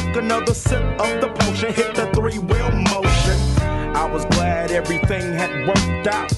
Took 0.11 0.23
another 0.23 0.53
sip 0.53 0.83
of 0.99 1.21
the 1.21 1.29
potion, 1.39 1.71
hit 1.71 1.95
the 1.95 2.05
three 2.13 2.37
wheel 2.37 2.69
motion. 2.71 3.39
I 3.95 4.05
was 4.11 4.25
glad 4.25 4.69
everything 4.71 5.31
had 5.31 5.65
worked 5.65 6.05
out. 6.05 6.29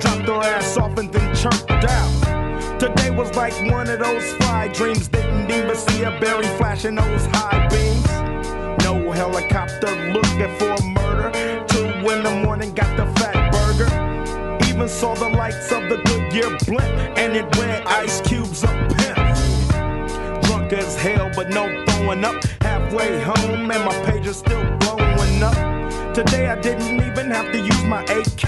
Dropped 0.00 0.28
her 0.28 0.40
ass 0.54 0.76
off 0.76 0.96
and 0.96 1.12
then 1.12 1.34
chirped 1.34 1.72
out. 1.72 2.78
Today 2.78 3.10
was 3.10 3.34
like 3.34 3.52
one 3.68 3.90
of 3.90 3.98
those 3.98 4.32
fly 4.34 4.68
dreams. 4.68 5.08
Didn't 5.08 5.50
even 5.50 5.74
see 5.74 6.04
a 6.04 6.12
berry 6.20 6.46
flashing 6.56 6.94
those 6.94 7.26
high 7.32 7.66
beams. 7.66 8.84
No 8.84 9.10
helicopter 9.10 9.90
looking 10.12 10.56
for 10.56 10.80
murder. 10.86 11.32
Two 11.66 11.86
in 12.12 12.22
the 12.22 12.42
morning, 12.44 12.72
got 12.74 12.96
the 12.96 13.06
Fatburger. 13.20 14.68
Even 14.68 14.88
saw 14.88 15.14
the 15.14 15.30
lights 15.30 15.72
of 15.72 15.82
the 15.88 15.96
Goodyear 16.04 16.56
blimp, 16.64 17.18
and 17.18 17.34
it 17.34 17.56
read 17.56 17.82
Ice 17.86 18.20
Cube's 18.20 18.62
up 18.62 18.88
pimp. 18.98 20.44
Drunk 20.44 20.72
as 20.72 20.96
hell, 20.96 21.32
but 21.34 21.48
no 21.50 21.84
throwing 21.86 22.24
up. 22.24 22.36
Halfway 22.84 23.18
home, 23.22 23.70
and 23.70 23.82
my 23.82 24.04
page 24.04 24.26
is 24.26 24.36
still 24.36 24.62
blowing 24.76 25.42
up. 25.42 26.14
Today 26.14 26.48
I 26.48 26.60
didn't 26.60 26.96
even 26.96 27.30
have 27.30 27.50
to 27.50 27.58
use 27.58 27.82
my 27.84 28.02
AK. 28.02 28.44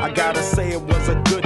I 0.00 0.10
gotta 0.12 0.42
say 0.42 0.72
it 0.72 0.82
was 0.82 1.08
a 1.08 1.14
good 1.30 1.45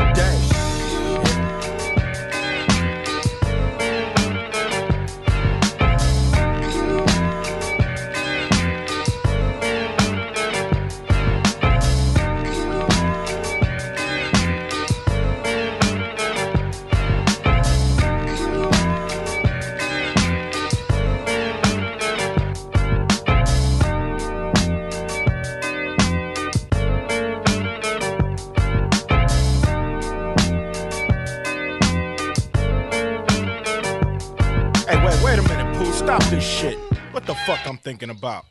thinking 37.91 38.11
about? 38.11 38.45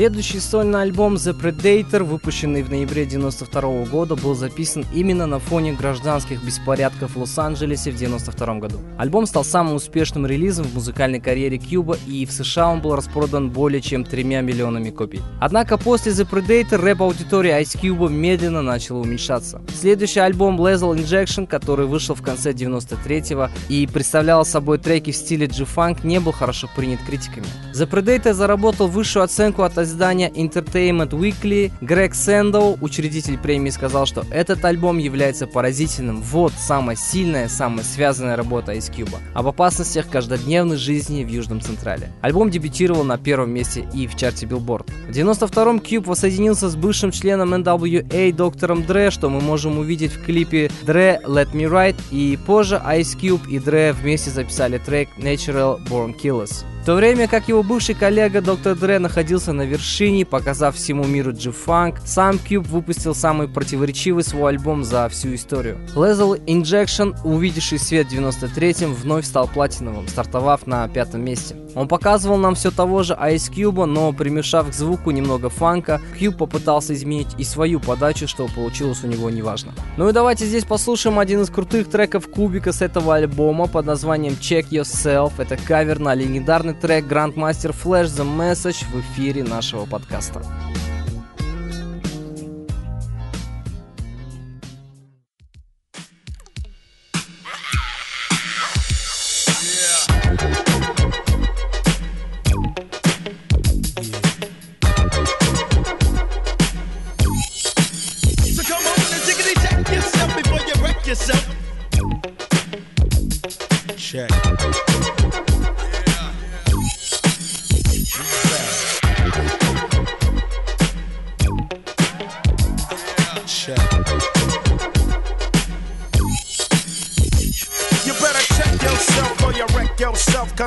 Следующий 0.00 0.40
сольный 0.40 0.80
альбом 0.80 1.16
The 1.16 1.38
Predator, 1.38 2.04
выпущенный 2.04 2.62
в 2.62 2.70
ноябре 2.70 3.04
92 3.04 3.84
года, 3.84 4.16
был 4.16 4.34
записан 4.34 4.86
именно 4.94 5.26
на 5.26 5.38
фоне 5.38 5.74
гражданских 5.74 6.42
беспорядков 6.42 7.16
в 7.16 7.18
Лос-Анджелесе 7.18 7.90
в 7.90 7.96
92 7.96 8.54
году. 8.60 8.78
Альбом 8.96 9.26
стал 9.26 9.44
самым 9.44 9.74
успешным 9.74 10.24
релизом 10.24 10.64
в 10.64 10.74
музыкальной 10.74 11.20
карьере 11.20 11.58
Кьюба, 11.58 11.98
и 12.06 12.24
в 12.24 12.32
США 12.32 12.70
он 12.70 12.80
был 12.80 12.96
распродан 12.96 13.50
более 13.50 13.82
чем 13.82 14.04
тремя 14.04 14.40
миллионами 14.40 14.88
копий. 14.88 15.20
Однако 15.38 15.76
после 15.76 16.12
The 16.12 16.26
Predator 16.26 16.78
рэп-аудитория 16.78 17.60
Ice 17.60 17.78
Cube 17.78 18.10
медленно 18.10 18.62
начала 18.62 19.00
уменьшаться. 19.00 19.60
Следующий 19.78 20.20
альбом 20.20 20.58
Lethal 20.58 20.96
Injection, 20.96 21.46
который 21.46 21.84
вышел 21.84 22.14
в 22.14 22.22
конце 22.22 22.52
93-го 22.52 23.50
и 23.68 23.86
представлял 23.86 24.46
собой 24.46 24.78
треки 24.78 25.10
в 25.10 25.16
стиле 25.16 25.46
G-Funk, 25.46 25.98
не 26.04 26.20
был 26.20 26.32
хорошо 26.32 26.70
принят 26.74 27.00
критиками. 27.06 27.44
The 27.74 27.86
Predator 27.86 28.32
заработал 28.32 28.86
высшую 28.88 29.24
оценку 29.24 29.62
от 29.62 29.76
издания 29.90 30.30
Entertainment 30.30 31.10
Weekly. 31.10 31.72
Грег 31.80 32.14
Сэндоу, 32.14 32.78
учредитель 32.80 33.38
премии, 33.38 33.70
сказал, 33.70 34.06
что 34.06 34.24
этот 34.30 34.64
альбом 34.64 34.98
является 34.98 35.46
поразительным. 35.46 36.22
Вот 36.22 36.52
самая 36.56 36.96
сильная, 36.96 37.48
самая 37.48 37.84
связанная 37.84 38.36
работа 38.36 38.72
Ice 38.72 38.90
Cube. 38.90 39.16
Об 39.34 39.46
опасностях 39.46 40.08
каждодневной 40.08 40.76
жизни 40.76 41.24
в 41.24 41.28
Южном 41.28 41.60
Централе. 41.60 42.10
Альбом 42.22 42.50
дебютировал 42.50 43.04
на 43.04 43.18
первом 43.18 43.50
месте 43.50 43.86
и 43.92 44.06
в 44.06 44.16
чарте 44.16 44.46
Billboard. 44.46 44.90
В 45.08 45.10
92-м 45.10 45.78
Cube 45.78 46.06
воссоединился 46.06 46.70
с 46.70 46.76
бывшим 46.76 47.10
членом 47.10 47.52
NWA 47.54 48.32
доктором 48.32 48.84
Дре, 48.84 49.10
что 49.10 49.28
мы 49.28 49.40
можем 49.40 49.78
увидеть 49.78 50.12
в 50.12 50.24
клипе 50.24 50.70
Dre 50.84 51.22
Let 51.24 51.52
Me 51.52 51.68
Ride, 51.68 51.96
и 52.10 52.38
позже 52.46 52.80
Ice 52.86 53.18
Cube 53.20 53.48
и 53.48 53.58
Dre 53.58 53.92
вместе 53.92 54.30
записали 54.30 54.78
трек 54.78 55.08
Natural 55.18 55.78
Born 55.88 56.14
Killers. 56.16 56.64
В 56.80 56.86
то 56.86 56.94
время 56.94 57.28
как 57.28 57.46
его 57.46 57.62
бывший 57.62 57.94
коллега 57.94 58.40
Доктор 58.40 58.74
Дре 58.74 58.98
находился 58.98 59.52
на 59.52 59.62
вершине, 59.62 60.24
показав 60.24 60.76
всему 60.76 61.04
миру 61.04 61.30
G-Funk, 61.30 61.98
сам 62.06 62.36
Cube 62.36 62.66
выпустил 62.66 63.14
самый 63.14 63.48
противоречивый 63.48 64.24
свой 64.24 64.52
альбом 64.52 64.82
за 64.82 65.06
всю 65.10 65.34
историю. 65.34 65.76
Lethal 65.94 66.42
Injection, 66.46 67.14
увидевший 67.22 67.78
свет 67.78 68.06
в 68.06 68.14
93-м, 68.14 68.94
вновь 68.94 69.26
стал 69.26 69.46
платиновым, 69.46 70.08
стартовав 70.08 70.66
на 70.66 70.88
пятом 70.88 71.22
месте. 71.22 71.54
Он 71.74 71.86
показывал 71.86 72.36
нам 72.36 72.54
все 72.54 72.70
того 72.70 73.02
же 73.02 73.12
Ice 73.12 73.52
Cube, 73.52 73.84
но 73.84 74.12
примешав 74.12 74.70
к 74.70 74.72
звуку 74.72 75.10
немного 75.10 75.50
фанка, 75.50 76.00
Cube 76.18 76.36
попытался 76.36 76.94
изменить 76.94 77.28
и 77.38 77.44
свою 77.44 77.78
подачу, 77.78 78.26
что 78.26 78.48
получилось 78.48 79.04
у 79.04 79.06
него 79.06 79.28
неважно. 79.30 79.72
Ну 79.98 80.08
и 80.08 80.12
давайте 80.12 80.46
здесь 80.46 80.64
послушаем 80.64 81.18
один 81.18 81.42
из 81.42 81.50
крутых 81.50 81.88
треков 81.88 82.28
Кубика 82.28 82.72
с 82.72 82.80
этого 82.80 83.16
альбома 83.16 83.66
под 83.66 83.84
названием 83.84 84.34
Check 84.40 84.70
Yourself. 84.70 85.34
Это 85.38 85.56
кавер 85.56 85.98
на 85.98 86.14
легендарный 86.14 86.74
трек 86.80 87.04
Grandmaster 87.04 87.74
Flash 87.74 88.06
The 88.06 88.24
Message 88.24 88.84
в 88.90 89.00
эфире 89.00 89.44
нашего 89.44 89.84
подкаста. 89.84 90.42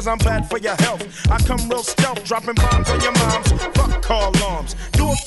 Cause 0.03 0.07
I'm 0.07 0.17
bad 0.17 0.49
for 0.49 0.57
your 0.57 0.75
health. 0.75 1.31
I 1.31 1.37
come 1.39 1.69
real 1.69 1.83
stealth, 1.83 2.23
dropping 2.25 2.55
bombs 2.55 2.89
on 2.89 2.99
your 3.01 3.13
moms. 3.13 3.51
Fuck 3.51 4.01
call 4.01 4.35
alarms. 4.37 4.75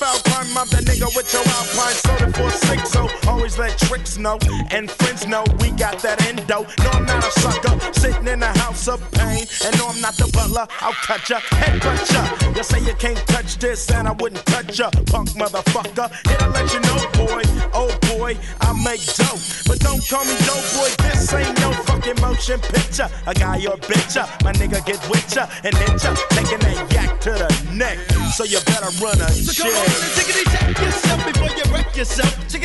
Do 0.07 0.13
a 0.13 0.19
foul 0.19 0.31
crime, 0.31 0.57
I'm 0.57 0.67
the 0.69 0.77
nigga 0.77 1.15
with 1.15 1.31
your 1.33 1.43
alpine 1.43 1.95
soda 1.95 2.31
for 2.31 2.49
six. 2.51 2.91
So 2.91 3.07
always 3.27 3.57
let 3.57 3.77
tricks 3.77 4.17
know 4.17 4.37
and 4.71 4.89
friends 4.89 5.27
know 5.27 5.43
we 5.59 5.71
got 5.71 5.99
that 5.99 6.23
endo. 6.25 6.63
No, 6.83 6.89
I'm 6.91 7.05
not 7.05 7.25
a 7.25 7.31
sucker, 7.39 7.93
sitting 7.93 8.27
in 8.27 8.41
a 8.43 8.57
house 8.59 8.87
of 8.87 8.99
pain. 9.11 9.45
And 9.65 9.77
no, 9.77 9.87
I'm 9.87 9.99
not 10.01 10.15
the 10.15 10.29
butler, 10.31 10.67
I'll 10.79 10.93
cut 10.93 11.29
ya, 11.29 11.39
head 11.51 11.81
cut 11.81 12.11
ya. 12.11 12.23
You 12.55 12.63
say 12.63 12.79
you 12.79 12.93
can't 12.95 13.17
touch 13.27 13.57
this, 13.57 13.89
and 13.91 14.07
I 14.07 14.11
wouldn't 14.11 14.45
touch 14.45 14.79
ya, 14.79 14.89
punk 15.07 15.29
motherfucker. 15.31 16.09
Here 16.27 16.37
to 16.37 16.49
let 16.49 16.73
you 16.73 16.79
know, 16.79 16.99
boy, 17.19 17.43
oh 17.73 17.91
boy, 18.15 18.37
I 18.61 18.73
make 18.83 19.03
dope. 19.15 19.41
But 19.67 19.79
don't 19.79 20.01
call 20.07 20.23
me 20.25 20.35
dope 20.47 20.67
boy, 20.75 20.89
this 21.03 21.33
ain't 21.33 21.59
no 21.59 21.71
fucking 21.83 22.21
motion 22.21 22.59
picture. 22.61 23.09
A 23.25 23.33
guy 23.33 23.57
or 23.65 23.77
bitch 23.77 24.15
ya. 24.15 24.27
My 24.43 24.53
nigga 24.53 24.85
get 24.85 25.01
with 25.09 25.35
ya 25.35 25.47
and 25.63 25.75
hit 25.75 26.03
ya, 26.03 26.15
taking 26.29 26.59
that 26.59 26.93
yak 26.93 27.19
to 27.21 27.31
the 27.31 27.49
neck. 27.73 27.97
So 28.35 28.43
you 28.43 28.59
better 28.65 28.91
run 29.03 29.19
a 29.19 29.29
so 29.31 29.63
check. 29.63 29.96
Come 29.97 30.05
on 30.05 30.11
and 30.11 30.19
tickety 30.19 30.45
check 30.51 30.69
yourself 30.79 31.25
before 31.25 31.49
you 31.57 31.63
wreck 31.73 31.95
yourself. 31.95 32.47
Check 32.47 32.61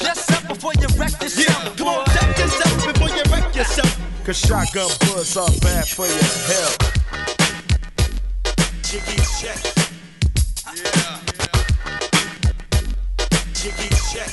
yourself 0.00 0.48
before 0.48 0.72
you 0.74 0.88
wreck 0.98 1.22
yourself. 1.22 1.64
Yeah, 1.64 1.74
come 1.76 1.88
on, 1.88 2.04
check 2.06 2.38
yourself 2.38 2.92
before 2.92 3.08
you 3.08 3.22
wreck 3.32 3.54
yourself. 3.56 4.24
Cause 4.24 4.38
shotgun 4.38 4.90
bullets 5.00 5.36
are 5.36 5.48
bad 5.62 5.88
for 5.88 6.06
your 6.06 6.18
health. 6.52 6.78
Jiggy 8.82 9.16
check. 9.40 9.60
Yeah. 10.76 11.20
Jiggy 13.54 13.88
check. 14.12 14.32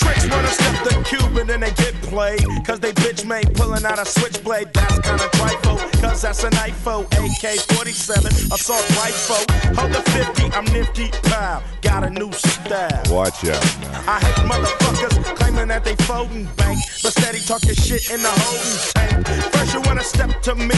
Tricks 0.00 0.26
step 0.50 0.84
the 0.84 0.94
Cuban 1.04 1.50
and 1.50 1.62
they 1.62 1.72
get 1.72 1.94
played. 2.02 2.44
Cause 2.64 2.80
they 2.80 2.92
bitch 2.92 3.24
made 3.24 3.54
pulling 3.54 3.84
out 3.84 3.98
a 3.98 4.06
switchblade. 4.06 4.72
That's 4.72 4.98
kinda 5.00 5.28
trifle. 5.32 5.78
Cause 6.00 6.22
that's 6.22 6.44
an 6.44 6.52
IFO. 6.52 7.04
AK 7.04 7.60
47, 7.76 8.26
assault 8.52 8.88
rifle. 8.96 9.42
Hold 9.76 9.92
the 9.92 10.02
50, 10.10 10.52
I'm 10.56 10.64
nifty. 10.66 11.08
Pow, 11.30 11.62
got 11.82 12.04
a 12.04 12.10
new 12.10 12.32
style. 12.32 13.02
Watch 13.10 13.44
out. 13.48 13.62
Man. 13.80 14.04
I 14.06 14.20
hate 14.20 14.42
motherfuckers 14.50 15.36
claiming 15.36 15.68
that 15.68 15.84
they 15.84 15.96
folding 16.04 16.46
bank. 16.56 16.78
But 17.02 17.12
steady 17.12 17.40
talking 17.40 17.74
shit 17.74 18.10
in 18.10 18.22
the 18.22 18.30
holding 18.30 19.24
tank. 19.24 19.52
First 19.52 19.74
you 19.74 19.80
wanna 19.82 20.04
step 20.04 20.42
to 20.42 20.54
me. 20.54 20.74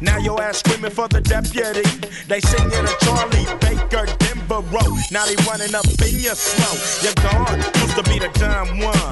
Now 0.00 0.18
your 0.18 0.42
ass 0.42 0.58
screaming 0.58 0.90
for 0.90 1.08
the 1.08 1.20
deputy. 1.20 1.82
They 2.28 2.40
sing 2.40 2.66
it 2.66 2.84
a 2.90 2.94
Charlie 3.04 3.46
Baker 3.60 4.06
Denver 4.18 4.60
Road. 4.74 4.98
Now 5.10 5.24
they 5.26 5.36
running 5.46 5.74
up 5.74 5.86
in 5.86 6.18
your 6.18 6.34
slow. 6.34 6.74
You're 7.02 7.14
gone. 7.22 7.58
Used 7.82 7.96
to 7.96 8.02
be 8.04 8.18
the 8.18 8.28
dumb 8.38 8.80
one. 8.80 9.11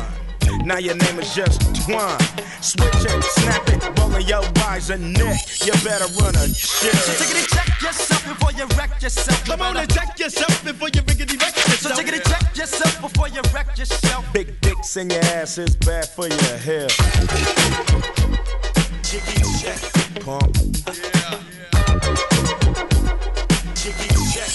Now 0.64 0.78
your 0.78 0.94
name 0.94 1.18
is 1.18 1.34
just 1.34 1.60
Twine. 1.84 2.18
Switch 2.60 3.04
it, 3.04 3.24
snap 3.24 3.66
it, 3.68 3.98
rolling 3.98 4.26
your 4.26 4.42
eyes 4.66 4.90
and 4.90 5.12
neck. 5.14 5.40
You 5.64 5.72
better 5.82 6.06
run 6.20 6.34
a 6.36 6.48
shit. 6.52 6.94
So 6.94 7.12
take 7.12 7.30
it 7.30 7.38
and 7.38 7.48
check 7.48 7.82
yourself 7.82 8.24
before 8.28 8.52
you 8.52 8.66
wreck 8.76 9.02
yourself. 9.02 9.44
Come 9.46 9.62
on 9.62 9.76
and 9.78 9.92
check 9.92 10.18
yourself 10.18 10.62
before 10.62 10.88
you 10.88 11.00
riggedy 11.02 11.40
wreck 11.40 11.56
yourself. 11.56 11.80
So 11.80 11.96
take 11.96 12.08
it 12.08 12.14
and 12.14 12.24
check 12.24 12.56
yourself 12.56 13.00
before 13.00 13.28
you 13.28 13.40
wreck 13.54 13.78
yourself. 13.78 14.24
Big 14.32 14.60
dicks 14.60 14.96
in 14.96 15.10
your 15.10 15.24
ass 15.24 15.58
is 15.58 15.74
bad 15.76 16.06
for 16.08 16.28
your 16.28 16.56
health. 16.58 16.96
Jiggy 19.02 19.42
check, 19.58 19.80
pump. 20.20 20.56
Yeah. 20.86 21.40
Jiggy 23.74 24.08
check. 24.30 24.52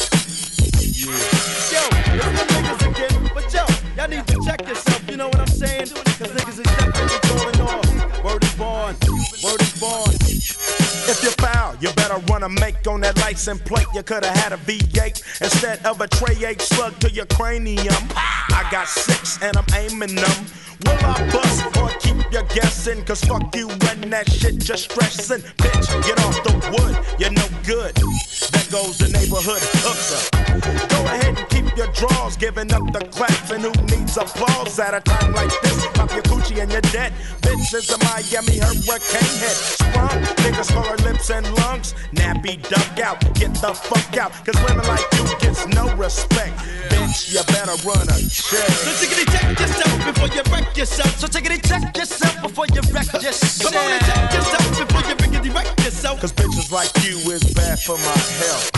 Yeah. 1.74 1.90
Yo, 2.16 2.24
the 2.32 2.46
niggas 2.54 2.82
again, 2.90 3.32
but 3.34 3.54
yo, 3.54 3.66
y'all 3.98 4.08
need 4.08 4.26
to 4.28 4.46
check 4.46 4.62
yourself. 4.68 4.95
You 5.16 5.20
know 5.20 5.28
what 5.28 5.40
I'm 5.40 5.48
saying? 5.48 5.88
Cause 5.88 6.28
niggas 6.28 6.60
is 6.60 6.64
definitely 6.64 7.30
going 7.30 7.62
off. 7.62 8.24
Word 8.26 8.44
is 8.44 8.56
born. 8.56 8.98
Word 9.42 9.62
is 9.62 9.80
born. 9.80 10.85
If 11.08 11.22
you 11.24 11.30
foul, 11.32 11.76
you 11.80 11.92
better 11.94 12.18
run 12.32 12.44
a 12.44 12.50
make 12.50 12.88
on 12.88 13.02
that 13.02 13.18
license 13.18 13.62
plate. 13.62 13.86
You 13.94 14.02
coulda 14.02 14.30
had 14.30 14.54
a 14.54 14.58
V8 14.58 15.42
instead 15.42 15.86
of 15.86 16.02
a 16.02 16.08
tray 16.08 16.36
8 16.44 16.60
slug 16.62 17.00
to 17.00 17.12
your 17.12 17.28
cranium. 17.28 17.94
I 18.16 18.68
got 18.72 18.88
six 18.88 19.42
and 19.42 19.56
I'm 19.56 19.66
aiming 19.76 20.16
them. 20.16 20.46
Will 20.84 21.06
I 21.06 21.30
bust 21.32 21.78
or 21.78 21.90
keep 22.00 22.18
you 22.32 22.44
guessing? 22.54 23.04
Cause 23.06 23.24
fuck 23.24 23.56
you 23.56 23.70
and 23.70 24.12
that 24.12 24.30
shit 24.32 24.58
just 24.60 24.92
stressing. 24.92 25.42
Bitch, 25.58 25.88
get 26.06 26.20
off 26.26 26.42
the 26.44 26.54
wood, 26.74 26.98
you're 27.20 27.32
no 27.32 27.48
good. 27.64 27.96
There 27.96 28.70
goes 28.72 28.98
the 28.98 29.10
neighborhood 29.10 29.62
hooker. 29.86 30.88
Go 30.90 31.06
ahead 31.06 31.38
and 31.38 31.50
keep 31.50 31.78
your 31.78 31.88
draws, 31.94 32.36
giving 32.38 32.72
up 32.74 32.92
the 32.92 33.00
claps. 33.12 33.52
And 33.52 33.64
who 33.64 33.72
needs 33.86 34.18
applause 34.18 34.80
at 34.80 34.94
a 34.94 35.02
time 35.02 35.34
like 35.34 35.52
this? 35.62 35.88
Pop 35.94 36.12
your 36.12 36.24
coochie 36.24 36.62
and 36.62 36.72
you're 36.72 36.82
dead. 36.94 37.14
Bitch 37.42 37.74
is 37.74 37.90
a 37.90 37.98
Miami 38.06 38.60
hurricane 38.60 39.36
head. 39.40 39.56
Sprung, 39.56 40.22
niggas 40.44 40.74
call 40.74 40.95
her 41.28 41.42
lips 41.42 41.48
and 41.48 41.58
lungs. 41.58 41.94
Nappy 42.14 42.62
duck 42.70 43.00
out, 43.00 43.20
get 43.36 43.54
the 43.56 43.74
fuck 43.74 44.18
out. 44.18 44.32
Cause 44.46 44.56
women 44.68 44.86
like 44.88 45.06
you 45.14 45.26
gets 45.40 45.68
no 45.68 45.94
respect. 45.96 46.58
Bitch, 46.90 47.34
you 47.34 47.42
better 47.48 47.76
run 47.88 48.08
a 48.10 48.18
check. 48.30 48.70
So 48.70 48.92
take 49.06 49.18
it 49.18 49.28
check 49.30 49.60
yourself 49.60 50.06
before 50.06 50.28
you 50.30 50.44
wreck 50.52 50.78
yourself. 50.78 51.20
So 51.20 51.28
take 51.28 51.50
it 51.50 51.64
check 51.64 51.96
yourself 51.96 52.42
before 52.42 52.66
you 52.68 52.82
wreck 52.94 53.12
yourself. 53.14 53.74
Come 53.74 53.82
on 53.82 53.92
and 53.92 54.06
check 54.06 54.34
yourself 54.34 54.88
before 54.88 55.10
you 55.10 55.16
riggedy 55.16 55.54
wreck 55.54 55.68
yourself. 55.80 56.22
Cause 56.22 56.34
bitches 56.34 56.72
like 56.72 56.92
you 57.06 57.18
is 57.32 57.44
bad 57.54 57.80
for 57.80 57.98
my 57.98 58.20
health. 58.42 58.72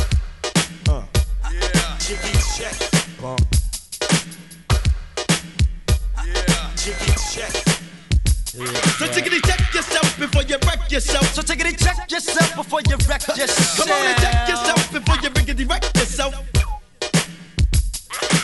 Uh. 0.90 1.04
Jiggy 2.00 2.38
check. 2.56 2.76
Bump. 3.22 3.42
Yeah. 6.26 6.72
Jiggy 6.76 7.14
check. 7.32 7.77
So 8.48 9.06
tickety 9.08 9.46
check 9.46 9.60
yourself 9.74 10.18
before 10.18 10.44
you 10.44 10.58
wreck 10.66 10.90
yourself. 10.90 11.26
So 11.34 11.42
tickety 11.42 11.78
check 11.78 12.10
yourself 12.10 12.56
before 12.56 12.80
you 12.88 12.96
wreck 13.08 13.28
yourself. 13.28 13.78
Come 13.78 13.92
on 13.92 14.06
and 14.08 14.18
check 14.22 14.48
yourself 14.48 14.92
before 14.94 15.16
you 15.22 15.30
rickety 15.36 15.66
wreck 15.66 15.84
yourself. 15.96 16.34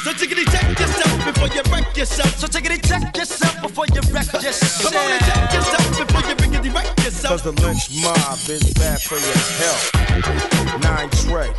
So 0.04 0.12
tickety 0.12 0.44
check 0.52 0.78
yourself 0.78 1.26
before 1.26 1.48
you 1.56 1.62
wreck 1.72 1.96
yourself. 1.96 2.38
So 2.38 2.48
tickety 2.48 2.86
check 2.86 3.16
yourself 3.16 3.62
before 3.62 3.86
you 3.96 4.02
wreck 4.12 4.34
yourself. 4.34 4.92
Come 4.92 5.02
on 5.02 5.12
and 5.12 5.24
check 5.24 5.54
yourself 5.54 5.98
before 5.98 6.30
you 6.30 6.36
rickety 6.36 6.70
wreck 6.70 6.98
yourself. 7.00 7.32
Cause 7.32 7.44
the 7.44 7.62
lynch 7.62 7.90
mob 8.04 8.40
is 8.50 8.74
bad 8.74 9.02
for 9.02 9.16
your 9.16 9.40
health. 9.64 10.84
Nine 10.84 11.10
Trey, 11.24 11.50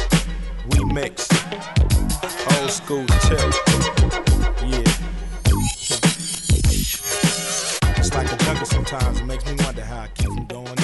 we 0.68 0.84
mix. 0.92 1.30
Old 2.60 2.70
school 2.70 3.06
tip. 3.06 4.33
Sometimes. 8.64 9.20
It 9.20 9.26
makes 9.26 9.44
me 9.46 9.54
wonder 9.64 9.84
how 9.84 10.00
I 10.00 10.08
keep 10.08 10.26
from 10.26 10.46
going 10.46 10.83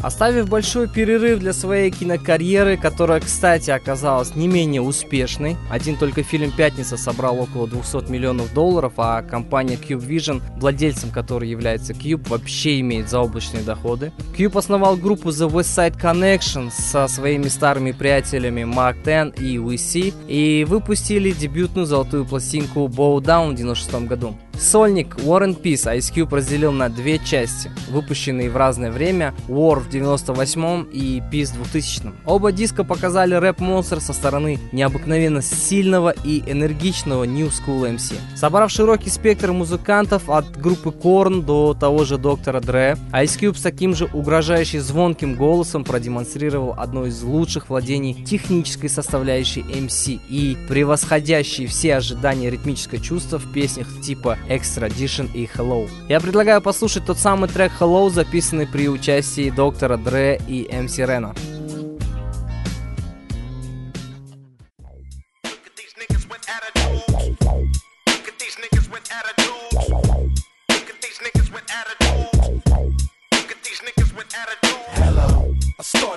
Оставив 0.00 0.48
большой 0.48 0.88
перерыв 0.88 1.40
для 1.40 1.52
своей 1.52 1.90
кинокарьеры, 1.90 2.76
которая, 2.76 3.20
кстати, 3.20 3.70
оказалась 3.70 4.34
не 4.34 4.48
менее 4.48 4.80
успешной, 4.80 5.56
один 5.70 5.96
только 5.96 6.22
фильм 6.22 6.50
«Пятница» 6.52 6.96
собрал 6.96 7.40
около 7.40 7.66
200 7.66 8.10
миллионов 8.10 8.52
долларов, 8.54 8.94
а 8.96 9.22
компания 9.22 9.76
Cube 9.76 10.06
Vision, 10.06 10.42
владельцем 10.56 11.10
которой 11.10 11.48
является 11.48 11.92
Cube, 11.92 12.28
вообще 12.28 12.80
имеет 12.80 13.08
заоблачные 13.08 13.62
доходы. 13.62 14.12
Cube 14.36 14.58
основал 14.58 14.96
группу 14.96 15.30
The 15.30 15.50
West 15.50 15.76
Side 15.76 16.00
Connection 16.00 16.70
со 16.70 17.08
своими 17.08 17.48
старыми 17.48 17.92
приятелями 17.92 18.62
Mark 18.62 19.02
Ten 19.04 19.34
и 19.36 19.56
WC 19.56 20.14
и 20.28 20.64
выпустили 20.68 21.32
дебютную 21.32 21.86
золотую 21.86 22.24
пластинку 22.24 22.86
Bow 22.86 23.18
Down 23.20 23.52
в 23.52 23.54
96 23.56 24.06
году. 24.06 24.36
Сольник 24.60 25.16
War 25.18 25.44
and 25.44 25.62
Peace 25.62 25.86
Ice 25.96 26.12
Cube 26.12 26.34
разделил 26.34 26.72
на 26.72 26.88
две 26.88 27.18
части, 27.18 27.70
выпущенные 27.90 28.50
в 28.50 28.56
разное 28.56 28.90
время, 28.90 29.32
War 29.46 29.78
в 29.78 29.88
98 29.88 30.86
и 30.92 31.22
Peace 31.32 31.52
в 31.52 31.62
2000 31.62 32.12
Оба 32.26 32.50
диска 32.50 32.82
показали 32.82 33.34
рэп-монстр 33.34 34.00
со 34.00 34.12
стороны 34.12 34.58
необыкновенно 34.72 35.42
сильного 35.42 36.10
и 36.10 36.42
энергичного 36.50 37.24
New 37.24 37.48
School 37.48 37.94
MC. 37.94 38.16
Собрав 38.36 38.70
широкий 38.70 39.10
спектр 39.10 39.52
музыкантов 39.52 40.28
от 40.28 40.56
группы 40.56 40.90
Korn 40.90 41.42
до 41.42 41.74
того 41.74 42.04
же 42.04 42.18
Доктора 42.18 42.60
Dre, 42.60 42.98
Ice 43.12 43.38
Cube 43.38 43.56
с 43.56 43.62
таким 43.62 43.94
же 43.94 44.06
угрожающим 44.12 44.80
звонким 44.80 45.34
голосом 45.36 45.84
продемонстрировал 45.84 46.74
одно 46.76 47.06
из 47.06 47.22
лучших 47.22 47.70
владений 47.70 48.24
технической 48.24 48.88
составляющей 48.88 49.60
MC 49.60 50.20
и 50.28 50.56
превосходящие 50.68 51.68
все 51.68 51.96
ожидания 51.96 52.50
ритмическое 52.50 53.00
чувство 53.00 53.38
в 53.38 53.52
песнях 53.52 53.86
типа 54.02 54.36
Extradition 54.48 55.30
и 55.32 55.46
Hello. 55.46 55.88
Я 56.08 56.20
предлагаю 56.20 56.60
послушать 56.60 57.04
тот 57.04 57.18
самый 57.18 57.48
трек 57.48 57.72
Hello, 57.78 58.10
записанный 58.10 58.66
при 58.66 58.88
участии 58.88 59.50
доктора 59.50 59.96
Дре 59.96 60.40
и 60.48 60.68
МС 60.72 60.98
Рена. 60.98 61.34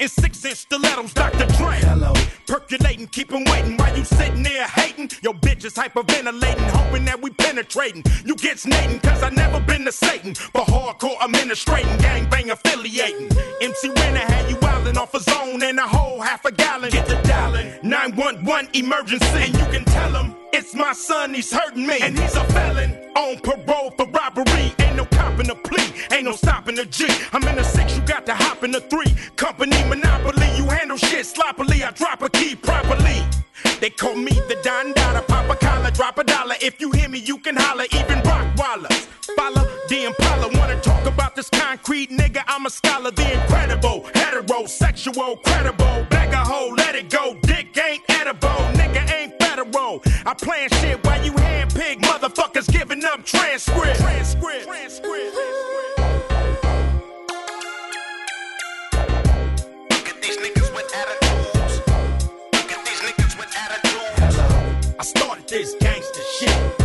In 0.00 0.08
six 0.08 0.44
inch 0.44 0.58
stilettos, 0.58 1.12
Dr. 1.12 1.46
Dre. 1.56 1.76
Hello. 1.80 2.12
Percolating, 2.46 3.08
keep 3.08 3.32
waiting 3.32 3.76
while 3.76 3.96
you 3.96 4.04
sitting 4.04 4.44
there 4.44 4.64
hating. 4.68 5.10
Your 5.22 5.34
bitch 5.34 5.64
is 5.64 5.74
hyperventilating, 5.74 6.70
hoping 6.70 7.04
that 7.06 7.20
we 7.20 7.30
penetrating. 7.30 8.04
You 8.24 8.36
get 8.36 8.60
snating, 8.60 9.00
cause 9.00 9.24
I 9.24 9.30
never 9.30 9.58
been 9.58 9.84
to 9.86 9.92
Satan. 9.92 10.34
But 10.52 10.68
hardcore 10.68 11.16
administrating, 11.20 11.96
gangbang 11.98 12.52
affiliating. 12.52 13.28
MC 13.60 13.88
Renner 13.88 14.20
had 14.20 14.48
you 14.48 14.56
wildin' 14.56 14.96
off 14.96 15.14
a 15.14 15.20
zone 15.20 15.64
and 15.64 15.80
a 15.80 15.82
whole 15.82 16.20
half 16.20 16.44
a 16.44 16.52
gallon. 16.52 16.90
Get 16.90 17.08
the 17.08 17.20
dialing. 17.22 17.72
911 17.82 18.70
emergency. 18.74 19.26
And 19.26 19.52
you 19.52 19.64
can 19.66 19.84
tell 19.84 20.12
him 20.14 20.37
my 20.74 20.92
son, 20.92 21.34
he's 21.34 21.52
hurting 21.52 21.86
me. 21.86 21.98
And 22.00 22.18
he's 22.18 22.34
a 22.34 22.44
felon 22.44 22.90
on 23.16 23.38
parole 23.38 23.90
for 23.92 24.06
robbery. 24.06 24.72
Ain't 24.80 24.96
no 24.96 25.04
copping 25.06 25.50
a 25.50 25.54
plea, 25.54 25.92
ain't 26.12 26.24
no 26.24 26.32
stopping 26.32 26.74
the 26.74 26.84
G. 26.84 27.06
I'm 27.32 27.46
in 27.48 27.56
the 27.56 27.64
six, 27.64 27.96
you 27.96 28.02
got 28.02 28.26
to 28.26 28.34
hop 28.34 28.64
in 28.64 28.72
the 28.72 28.80
three. 28.80 29.14
Company 29.36 29.82
monopoly, 29.84 30.48
you 30.56 30.64
handle 30.68 30.96
shit 30.96 31.26
sloppily. 31.26 31.82
I 31.82 31.90
drop 31.92 32.22
a 32.22 32.28
key 32.30 32.54
properly. 32.54 33.22
They 33.80 33.90
call 33.90 34.14
me 34.16 34.32
the 34.48 34.58
Don 34.62 34.92
Dada, 34.92 35.22
pop 35.22 35.48
a 35.50 35.56
collar, 35.56 35.90
drop 35.90 36.18
a 36.18 36.24
dollar. 36.24 36.56
If 36.60 36.80
you 36.80 36.90
hear 36.92 37.08
me, 37.08 37.18
you 37.18 37.38
can 37.38 37.56
holler, 37.56 37.84
even 37.92 38.18
Rockwaller. 38.20 38.92
Follow 39.36 39.64
the 39.88 40.04
Impala, 40.04 40.48
wanna 40.58 40.80
talk 40.80 41.06
about 41.06 41.36
this 41.36 41.48
concrete 41.50 42.10
nigga? 42.10 42.42
I'm 42.46 42.66
a 42.66 42.70
scholar, 42.70 43.10
the 43.10 43.40
incredible, 43.40 44.02
heterosexual, 44.14 45.42
credible. 45.42 46.06
Bag 46.10 46.32
a 46.32 46.38
hoe, 46.38 46.74
I 50.28 50.34
plan 50.34 50.68
shit 50.68 51.02
while 51.06 51.24
you 51.24 51.32
handpick 51.32 52.00
motherfuckers 52.02 52.70
giving 52.70 53.02
up 53.02 53.24
transcript. 53.24 53.98
Transcript. 53.98 54.66
Transcript. 54.66 55.34
Look 59.88 60.08
at 60.10 60.20
these 60.20 60.36
niggas 60.36 60.74
with 60.74 60.94
attitudes. 60.94 61.80
Look 62.52 62.72
at 62.72 62.84
these 62.84 63.00
niggas 63.00 63.38
with 63.38 63.56
attitudes. 63.56 64.36
Hello. 64.36 64.80
I 64.98 65.02
started 65.02 65.48
this 65.48 65.74
gangster 65.80 66.20
shit, 66.38 66.82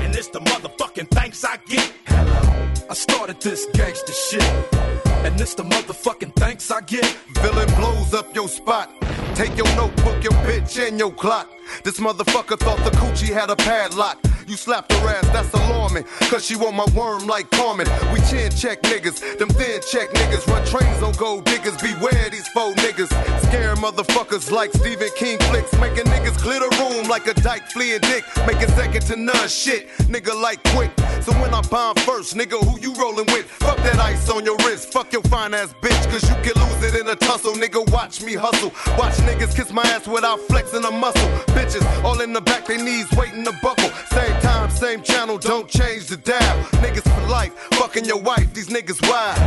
and 0.00 0.16
it's 0.16 0.28
the 0.28 0.40
motherfucking 0.40 1.08
thanks 1.08 1.44
I 1.44 1.58
get. 1.66 1.92
Hello. 2.06 2.72
I 2.88 2.94
started 2.94 3.42
this 3.42 3.66
gangster 3.74 4.14
shit. 4.14 5.05
And 5.26 5.40
it's 5.40 5.54
the 5.56 5.64
motherfucking 5.64 6.36
thanks 6.36 6.70
I 6.70 6.82
get. 6.82 7.04
Villain 7.40 7.66
blows 7.74 8.14
up 8.14 8.32
your 8.32 8.48
spot. 8.48 8.92
Take 9.34 9.56
your 9.56 9.66
notebook, 9.74 10.22
your 10.22 10.38
bitch, 10.46 10.78
and 10.86 11.00
your 11.00 11.12
clock. 11.12 11.50
This 11.82 11.98
motherfucker 11.98 12.56
thought 12.56 12.78
the 12.84 12.92
coochie 12.92 13.34
had 13.34 13.50
a 13.50 13.56
padlock. 13.56 14.24
You 14.46 14.56
slapped 14.56 14.92
her 14.92 15.08
ass, 15.08 15.28
that's 15.30 15.52
alarming. 15.54 16.04
Cause 16.30 16.46
she 16.46 16.54
want 16.54 16.76
my 16.76 16.86
worm 16.94 17.26
like 17.26 17.50
Carmen. 17.50 17.88
We 18.12 18.20
chin 18.30 18.52
check 18.52 18.80
niggas, 18.82 19.38
them 19.38 19.48
thin 19.48 19.80
check 19.90 20.10
niggas. 20.10 20.46
Run 20.46 20.64
trains 20.64 21.02
on 21.02 21.12
gold 21.14 21.44
diggers, 21.44 21.76
beware 21.82 22.30
these 22.30 22.46
faux 22.48 22.80
niggas. 22.80 23.08
Scare 23.48 23.74
motherfuckers 23.74 24.52
like 24.52 24.72
Stephen 24.72 25.08
King 25.16 25.38
flicks. 25.50 25.72
Making 25.80 26.04
niggas 26.04 26.38
clear 26.38 26.60
the 26.60 26.70
room 26.78 27.08
like 27.08 27.26
a 27.26 27.34
dyke 27.34 27.66
fleeing 27.72 28.00
dick. 28.02 28.24
Making 28.46 28.68
second 28.68 29.02
to 29.06 29.16
none 29.16 29.48
shit, 29.48 29.88
nigga 30.06 30.40
like 30.40 30.62
quick. 30.74 30.92
So 31.22 31.32
when 31.40 31.52
I 31.52 31.60
bomb 31.62 31.96
first, 31.96 32.36
nigga, 32.36 32.62
who 32.62 32.78
you 32.78 32.94
rolling 32.94 33.26
with? 33.26 33.46
Fuck 33.46 33.78
that 33.78 33.98
ice 33.98 34.30
on 34.30 34.44
your 34.44 34.56
wrist, 34.58 34.92
fuck 34.92 35.12
your 35.12 35.22
fine 35.22 35.54
ass 35.54 35.74
bitch. 35.82 36.04
Cause 36.08 36.22
you 36.22 36.36
can 36.44 36.62
lose 36.62 36.94
it 36.94 37.00
in 37.00 37.08
a 37.08 37.16
tussle, 37.16 37.54
nigga. 37.54 37.90
Watch 37.90 38.22
me 38.22 38.34
hustle. 38.34 38.72
Watch 38.96 39.14
niggas 39.26 39.56
kiss 39.56 39.72
my 39.72 39.82
ass 39.82 40.06
without 40.06 40.38
flexing 40.42 40.84
a 40.84 40.90
muscle. 40.92 41.28
Bitches 41.56 41.84
all 42.04 42.20
in 42.20 42.32
the 42.32 42.40
back, 42.40 42.66
they 42.66 42.76
knees 42.76 43.10
waiting 43.16 43.44
to 43.44 43.52
buckle. 43.60 43.90
Same 44.12 44.35
same 44.76 45.02
channel, 45.02 45.38
don't 45.38 45.68
change 45.68 46.06
the 46.06 46.18
dial. 46.18 46.58
Niggas 46.82 47.02
for 47.02 47.26
life, 47.28 47.52
fucking 47.80 48.04
your 48.04 48.20
wife, 48.20 48.52
these 48.52 48.68
niggas 48.68 49.00
wild. 49.08 49.38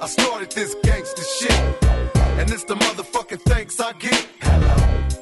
I 0.00 0.06
started 0.06 0.52
this 0.52 0.76
gangster 0.82 1.22
shit. 1.22 1.60
And 2.38 2.50
it's 2.50 2.64
the 2.64 2.74
motherfucking 2.74 3.42
thanks 3.42 3.80
I 3.80 3.92
get. 3.94 4.26
Hello. 4.40 4.76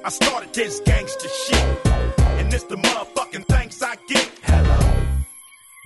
I 0.05 0.11
started 0.11 0.53
this 0.55 0.81
gangster 0.81 1.29
shit, 1.29 1.87
and 2.39 2.53
it's 2.55 2.65
the 2.65 2.77
motherfucking 2.77 3.18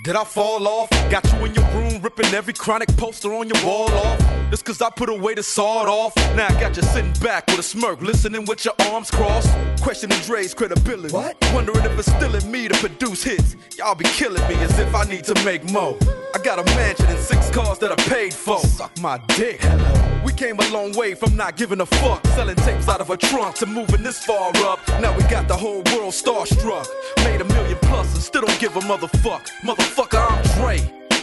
Did 0.02 0.16
I 0.16 0.24
fall 0.24 0.66
off? 0.66 0.90
Got 1.12 1.24
you 1.32 1.44
in 1.44 1.54
your 1.54 1.64
room 1.66 2.02
ripping 2.02 2.34
every 2.34 2.52
chronic 2.52 2.88
poster 2.96 3.32
on 3.34 3.48
your 3.48 3.64
wall 3.64 3.88
off. 3.88 4.20
It's 4.50 4.60
cause 4.60 4.82
I 4.82 4.90
put 4.90 5.08
away 5.08 5.34
the 5.34 5.44
sawed 5.44 5.86
off. 5.86 6.16
Now 6.34 6.48
I 6.48 6.60
got 6.60 6.76
you 6.76 6.82
sitting 6.82 7.12
back 7.22 7.46
with 7.46 7.60
a 7.60 7.62
smirk, 7.62 8.02
listening 8.02 8.44
with 8.46 8.64
your 8.64 8.74
arms 8.90 9.12
crossed. 9.12 9.48
Questioning 9.80 10.18
Dre's 10.22 10.54
credibility. 10.54 11.14
What? 11.14 11.36
Wondering 11.54 11.84
if 11.84 11.96
it's 11.96 12.10
still 12.10 12.34
in 12.34 12.50
me 12.50 12.66
to 12.66 12.74
produce 12.78 13.22
hits. 13.22 13.54
Y'all 13.78 13.94
be 13.94 14.04
killing 14.06 14.42
me 14.48 14.56
as 14.56 14.76
if 14.80 14.92
I 14.92 15.04
need 15.04 15.22
to 15.24 15.44
make 15.44 15.70
more. 15.70 15.96
I 16.34 16.38
got 16.38 16.58
a 16.58 16.64
mansion 16.74 17.06
and 17.06 17.18
six 17.18 17.48
cars 17.50 17.78
that 17.78 17.92
I 17.92 17.96
paid 18.08 18.34
for. 18.34 18.58
Suck 18.58 18.98
my 18.98 19.18
dick. 19.28 19.60
Hello. 19.60 20.12
We 20.24 20.32
came 20.32 20.58
a 20.58 20.68
long 20.70 20.92
way 20.92 21.14
from 21.14 21.36
not 21.36 21.56
giving 21.56 21.80
a 21.80 21.86
fuck, 21.86 22.24
selling 22.28 22.56
tapes 22.56 22.88
out 22.88 23.00
of 23.00 23.10
a 23.10 23.16
trunk 23.16 23.56
to 23.56 23.66
moving 23.66 24.02
this 24.02 24.24
far 24.24 24.50
up. 24.56 24.80
Now 25.00 25.16
we 25.16 25.22
got 25.24 25.48
the 25.48 25.56
whole 25.56 25.82
world 25.92 26.12
starstruck. 26.12 26.86
Made 27.24 27.40
a 27.40 27.44
million 27.44 27.78
plus 27.82 28.14
and 28.14 28.22
still 28.22 28.42
don't 28.42 28.60
give 28.60 28.76
a 28.76 28.80
motherfuck. 28.80 29.48
Motherfucker, 29.62 29.91
I'm 29.98 30.42
Dre. 30.54 30.80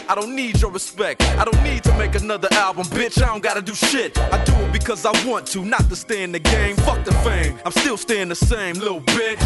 I 0.08 0.14
don't 0.14 0.34
need 0.36 0.60
your 0.60 0.70
respect. 0.70 1.22
I 1.22 1.44
don't 1.44 1.62
need 1.64 1.82
to 1.84 1.96
make 1.98 2.14
another 2.14 2.48
album, 2.52 2.84
bitch. 2.84 3.20
I 3.20 3.26
don't 3.26 3.42
gotta 3.42 3.62
do 3.62 3.74
shit. 3.74 4.16
I 4.18 4.42
do 4.44 4.52
it 4.54 4.72
because 4.72 5.04
I 5.04 5.12
want 5.26 5.46
to, 5.48 5.64
not 5.64 5.88
to 5.88 5.96
stay 5.96 6.22
in 6.22 6.30
the 6.30 6.38
game. 6.38 6.76
Fuck 6.76 7.04
the 7.04 7.12
fame. 7.24 7.58
I'm 7.64 7.72
still 7.72 7.96
staying 7.96 8.28
the 8.28 8.34
same, 8.36 8.76
little 8.76 9.00
bitch. 9.00 9.40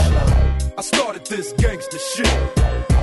I 0.76 0.82
started 0.82 1.24
this 1.26 1.52
gangster 1.54 1.98
shit. 1.98 2.26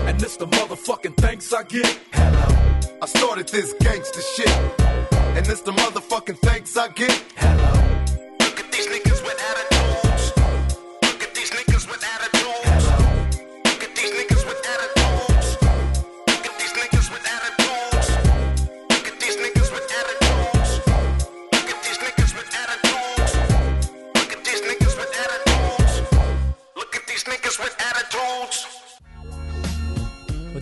And 0.08 0.20
this 0.20 0.38
the 0.38 0.48
motherfucking 0.48 1.16
thanks 1.18 1.52
I 1.54 1.64
get. 1.64 2.00
Hello. 2.12 2.90
I 3.02 3.06
started 3.08 3.50
this 3.50 3.74
gangster 3.80 4.22
shit. 4.22 4.56
And 5.36 5.46
this 5.46 5.62
the 5.62 5.72
motherfucking 5.72 6.38
thanks 6.40 6.78
I 6.78 6.90
get. 6.90 7.24
Hello. 7.38 7.81
With 27.60 27.76
attitudes. 27.80 28.81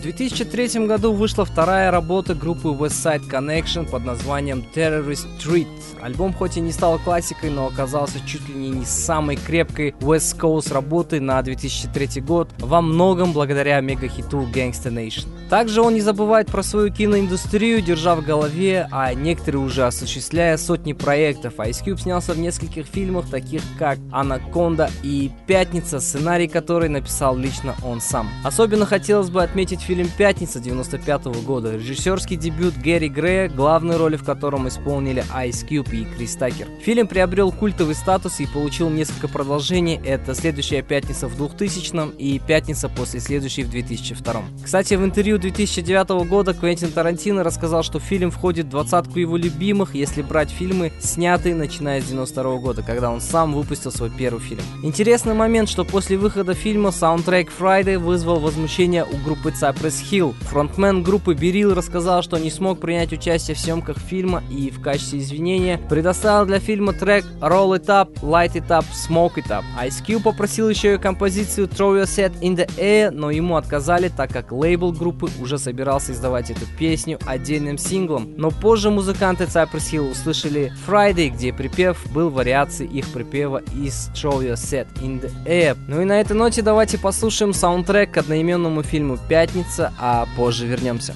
В 0.00 0.02
2003 0.02 0.86
году 0.86 1.12
вышла 1.12 1.44
вторая 1.44 1.90
работа 1.90 2.34
группы 2.34 2.68
West 2.68 3.04
Side 3.04 3.28
Connection 3.28 3.86
под 3.86 4.06
названием 4.06 4.64
Terrorist 4.74 5.26
Street. 5.38 5.68
Альбом 6.00 6.32
хоть 6.32 6.56
и 6.56 6.60
не 6.62 6.72
стал 6.72 6.98
классикой, 6.98 7.50
но 7.50 7.66
оказался 7.66 8.18
чуть 8.26 8.48
ли 8.48 8.54
не 8.54 8.86
самой 8.86 9.36
крепкой 9.36 9.90
West 10.00 10.38
Coast 10.38 10.72
работой 10.72 11.20
на 11.20 11.42
2003 11.42 12.22
год, 12.22 12.48
во 12.60 12.80
многом 12.80 13.34
благодаря 13.34 13.78
мегахиту 13.80 14.48
Gangsta 14.50 14.90
Nation. 14.90 15.26
Также 15.50 15.82
он 15.82 15.92
не 15.92 16.00
забывает 16.00 16.46
про 16.46 16.62
свою 16.62 16.90
киноиндустрию, 16.90 17.82
держа 17.82 18.14
в 18.14 18.24
голове, 18.24 18.88
а 18.92 19.12
некоторые 19.12 19.60
уже 19.60 19.84
осуществляя 19.84 20.56
сотни 20.56 20.94
проектов. 20.94 21.54
Ice 21.58 21.84
Cube 21.84 22.00
снялся 22.00 22.32
в 22.32 22.38
нескольких 22.38 22.86
фильмах, 22.86 23.28
таких 23.28 23.60
как 23.78 23.98
«Анаконда» 24.12 24.88
и 25.02 25.30
«Пятница», 25.46 26.00
сценарий 26.00 26.48
которой 26.48 26.88
написал 26.88 27.36
лично 27.36 27.74
он 27.84 28.00
сам. 28.00 28.30
Особенно 28.44 28.86
хотелось 28.86 29.28
бы 29.28 29.42
отметить 29.42 29.89
фильм 29.90 30.08
«Пятница» 30.16 30.60
95 30.60 31.42
года, 31.44 31.74
режиссерский 31.74 32.36
дебют 32.36 32.76
Гэри 32.76 33.08
Грея, 33.08 33.48
главную 33.48 33.98
роль 33.98 34.16
в 34.16 34.22
котором 34.22 34.68
исполнили 34.68 35.24
Ice 35.34 35.66
Cube 35.68 35.90
и 35.92 36.04
Крис 36.04 36.36
Такер. 36.36 36.68
Фильм 36.80 37.08
приобрел 37.08 37.50
культовый 37.50 37.96
статус 37.96 38.38
и 38.38 38.46
получил 38.46 38.88
несколько 38.88 39.26
продолжений. 39.26 40.00
Это 40.04 40.36
«Следующая 40.36 40.82
пятница» 40.82 41.26
в 41.26 41.36
2000 41.36 42.16
и 42.18 42.38
«Пятница» 42.38 42.88
после 42.88 43.18
следующей 43.18 43.64
в 43.64 43.70
2002. 43.70 44.42
Кстати, 44.62 44.94
в 44.94 45.04
интервью 45.04 45.38
2009 45.38 46.24
года 46.28 46.54
Квентин 46.54 46.92
Тарантино 46.92 47.42
рассказал, 47.42 47.82
что 47.82 47.98
фильм 47.98 48.30
входит 48.30 48.66
в 48.66 48.70
двадцатку 48.70 49.18
его 49.18 49.36
любимых, 49.36 49.96
если 49.96 50.22
брать 50.22 50.50
фильмы, 50.50 50.92
снятые 51.00 51.56
начиная 51.56 52.00
с 52.00 52.04
92 52.04 52.58
года, 52.58 52.82
когда 52.84 53.10
он 53.10 53.20
сам 53.20 53.54
выпустил 53.54 53.90
свой 53.90 54.10
первый 54.16 54.40
фильм. 54.40 54.62
Интересный 54.84 55.34
момент, 55.34 55.68
что 55.68 55.84
после 55.84 56.16
выхода 56.16 56.54
фильма 56.54 56.92
саундтрек 56.92 57.50
Friday 57.58 57.98
вызвал 57.98 58.38
возмущение 58.38 59.04
у 59.04 59.16
группы 59.24 59.50
Cypress 59.80 60.02
Hill. 60.10 60.34
Фронтмен 60.42 61.02
группы 61.02 61.34
Берил 61.34 61.74
рассказал, 61.74 62.22
что 62.22 62.38
не 62.38 62.50
смог 62.50 62.80
принять 62.80 63.12
участие 63.12 63.54
в 63.54 63.60
съемках 63.60 63.98
фильма 63.98 64.42
и 64.50 64.70
в 64.70 64.80
качестве 64.80 65.20
извинения 65.20 65.78
предоставил 65.88 66.46
для 66.46 66.60
фильма 66.60 66.92
трек 66.92 67.24
Roll 67.40 67.78
It 67.78 67.86
Up, 67.86 68.12
Light 68.20 68.52
It 68.52 68.68
Up, 68.68 68.84
Smoke 68.92 69.36
It 69.36 69.48
Up. 69.48 69.64
Ice 69.82 70.04
Cube 70.06 70.22
попросил 70.22 70.68
еще 70.68 70.94
и 70.94 70.98
композицию 70.98 71.66
Throw 71.68 72.00
Your 72.00 72.04
Set 72.04 72.38
in 72.40 72.56
the 72.56 72.68
Air, 72.76 73.10
но 73.10 73.30
ему 73.30 73.56
отказали, 73.56 74.08
так 74.08 74.30
как 74.30 74.52
лейбл 74.52 74.92
группы 74.92 75.30
уже 75.40 75.58
собирался 75.58 76.12
издавать 76.12 76.50
эту 76.50 76.66
песню 76.78 77.18
отдельным 77.26 77.78
синглом. 77.78 78.34
Но 78.36 78.50
позже 78.50 78.90
музыканты 78.90 79.44
Cypress 79.44 79.92
Hill 79.92 80.10
услышали 80.10 80.72
Friday, 80.86 81.30
где 81.30 81.52
припев 81.52 81.98
был 82.12 82.30
вариацией 82.30 82.90
их 82.90 83.08
припева 83.08 83.62
из 83.74 84.10
Throw 84.14 84.40
Your 84.40 84.54
Set 84.54 84.88
in 85.02 85.20
the 85.20 85.30
Air. 85.46 85.76
Ну 85.88 86.02
и 86.02 86.04
на 86.04 86.20
этой 86.20 86.36
ноте 86.36 86.62
давайте 86.62 86.98
послушаем 86.98 87.54
саундтрек 87.54 88.12
к 88.12 88.18
одноименному 88.18 88.82
фильму 88.82 89.18
«Пятница», 89.28 89.69
а 89.78 90.26
позже 90.36 90.66
вернемся. 90.66 91.14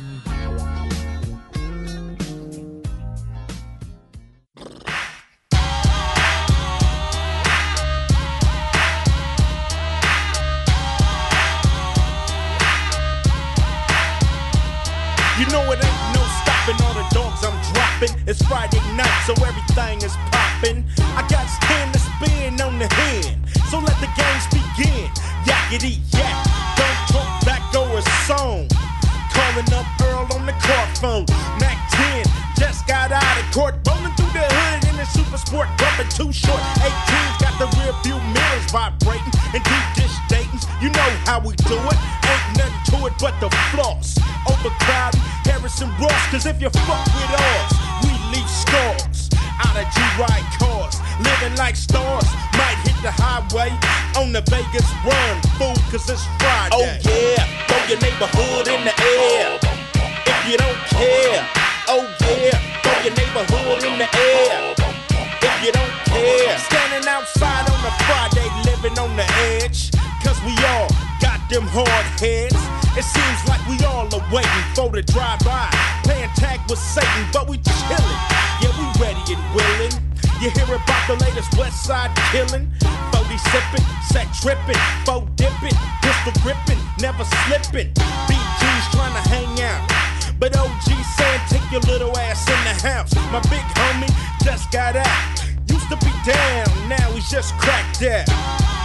Set 84.66 84.74
trippin', 84.74 85.04
foe 85.04 85.28
dippin', 85.36 85.76
pistol 86.02 86.32
grippin', 86.42 86.78
never 87.00 87.24
slippin'. 87.24 87.92
BG's 88.28 88.86
trying 88.92 89.12
to 89.12 89.28
hang 89.28 89.60
out. 89.62 89.90
But 90.38 90.56
OG 90.56 90.82
saying 90.82 91.40
take 91.48 91.70
your 91.70 91.80
little 91.82 92.16
ass 92.18 92.48
in 92.48 92.60
the 92.64 92.88
house. 92.88 93.14
My 93.32 93.40
big 93.50 93.64
homie 93.78 94.10
just 94.42 94.70
got 94.70 94.96
out. 94.96 95.44
Used 95.68 95.88
to 95.88 95.96
be 95.96 96.12
down, 96.24 96.66
now 96.88 97.10
he's 97.12 97.30
just 97.30 97.54
cracked 97.58 98.02
out. 98.02 98.28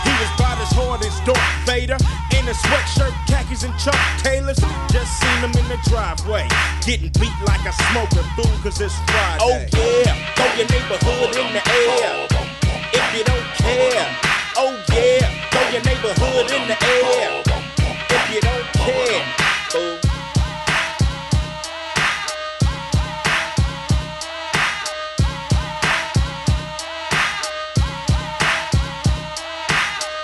He 0.03 0.11
was 0.19 0.29
about 0.35 0.59
as 0.61 0.71
hard 0.71 1.03
as 1.03 1.19
Darth 1.21 1.65
Vader 1.65 1.97
in 2.37 2.47
a 2.47 2.53
sweatshirt, 2.53 3.13
khakis, 3.27 3.63
and 3.63 3.73
Chuck 3.79 3.99
Taylors. 4.23 4.59
Just 4.91 5.19
seen 5.19 5.39
him 5.39 5.51
in 5.51 5.67
the 5.67 5.79
driveway, 5.89 6.47
getting 6.85 7.11
beat 7.19 7.35
like 7.45 7.65
a 7.65 7.73
smoker 7.91 8.23
fool, 8.35 8.51
cause 8.63 8.79
it's 8.79 8.95
Friday. 9.11 9.41
Oh 9.41 9.57
yeah, 10.05 10.15
throw 10.35 10.49
your 10.55 10.69
neighborhood 10.69 11.35
in 11.35 11.53
the 11.53 11.63
air. 11.67 12.27
If 12.91 13.17
you 13.17 13.23
don't 13.23 13.49
care, 13.57 14.17
oh 14.57 14.75
yeah, 14.91 15.38
throw 15.51 15.69
your 15.69 15.81
neighborhood 15.83 16.51
in 16.51 16.67
the 16.67 16.77
air. 16.83 17.43
If 18.09 18.33
you 18.33 18.41
don't 18.41 18.65
care, 18.73 19.21
fool. 19.69 19.97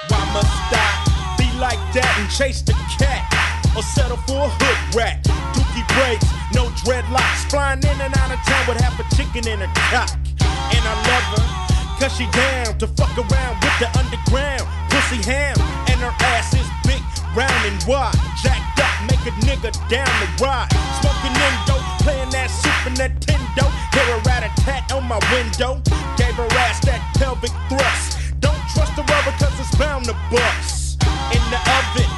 Why 0.09 0.23
must 0.33 0.73
I 0.73 1.35
be 1.37 1.49
like 1.59 1.79
that 1.93 2.17
and 2.19 2.29
chase 2.29 2.61
the 2.61 2.73
cat? 2.97 3.23
Or 3.75 3.83
settle 3.83 4.17
for 4.17 4.45
a 4.45 4.49
hood 4.49 4.95
rat? 4.95 5.23
Dookie 5.53 5.87
braids, 5.95 6.25
no 6.53 6.69
dreadlocks. 6.83 7.49
Flying 7.49 7.79
in 7.79 8.01
and 8.01 8.15
out 8.17 8.31
of 8.31 8.39
town 8.45 8.67
with 8.67 8.79
half 8.79 8.99
a 8.99 9.15
chicken 9.15 9.47
in 9.47 9.61
a 9.61 9.67
cock. 9.89 10.11
And 10.71 10.83
I 10.83 10.95
love 11.09 11.27
her, 11.35 11.45
cause 11.99 12.15
she 12.17 12.25
down 12.31 12.77
to 12.79 12.87
fuck 12.87 13.17
around 13.17 13.55
with 13.63 13.79
the 13.79 13.89
underground. 13.97 14.84
Pussy 15.05 15.21
ham, 15.29 15.53
and 15.85 16.01
her 16.01 16.13
ass 16.33 16.51
is 16.55 16.65
big, 16.81 17.01
round 17.37 17.53
and 17.69 17.77
wide. 17.85 18.17
Jacked 18.41 18.79
up, 18.81 18.89
make 19.05 19.21
a 19.21 19.33
nigga 19.45 19.69
down 19.87 20.09
the 20.17 20.29
ride. 20.41 20.65
Smoking 20.97 21.35
Indo, 21.45 21.77
playing 22.01 22.31
that 22.33 22.49
Super 22.49 22.89
Nintendo. 22.97 23.69
Hear 23.93 24.17
a 24.17 24.19
rat 24.25 24.41
a 24.41 24.49
tat 24.61 24.91
on 24.91 25.05
my 25.05 25.21
window. 25.29 25.77
Gave 26.17 26.33
her 26.41 26.49
ass 26.57 26.79
that 26.89 27.05
pelvic 27.21 27.53
thrust. 27.69 28.17
Don't 28.39 28.57
trust 28.73 28.95
the 28.95 29.03
rubber 29.03 29.29
cause 29.37 29.53
it's 29.61 29.69
bound 29.77 30.05
to 30.05 30.17
bust. 30.33 30.97
In 31.29 31.43
the 31.53 31.61
oven, 31.77 32.09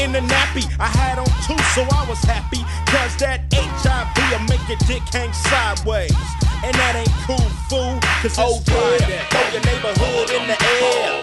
in 0.00 0.12
the 0.12 0.24
nappy, 0.24 0.64
I 0.80 0.88
had 0.88 1.18
on 1.18 1.28
two, 1.44 1.60
so 1.76 1.84
I 1.92 2.08
was 2.08 2.24
happy. 2.24 2.64
Cause 2.88 3.20
that 3.20 3.52
HIV 3.52 4.16
will 4.32 4.48
make 4.48 4.64
your 4.64 4.80
dick 4.88 5.04
hang 5.12 5.32
sideways. 5.34 6.16
And 6.64 6.72
that 6.72 6.96
ain't 6.96 7.12
cool, 7.28 7.48
fool. 7.68 8.00
Cause 8.24 8.40
oh, 8.40 8.64
yeah, 9.04 9.28
throw 9.28 9.44
your 9.52 9.64
neighborhood 9.68 10.30
in 10.32 10.48
the 10.48 10.56
air. 10.56 11.20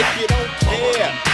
If 0.00 0.20
you 0.20 0.26
don't 0.28 0.37
care, 0.68 1.27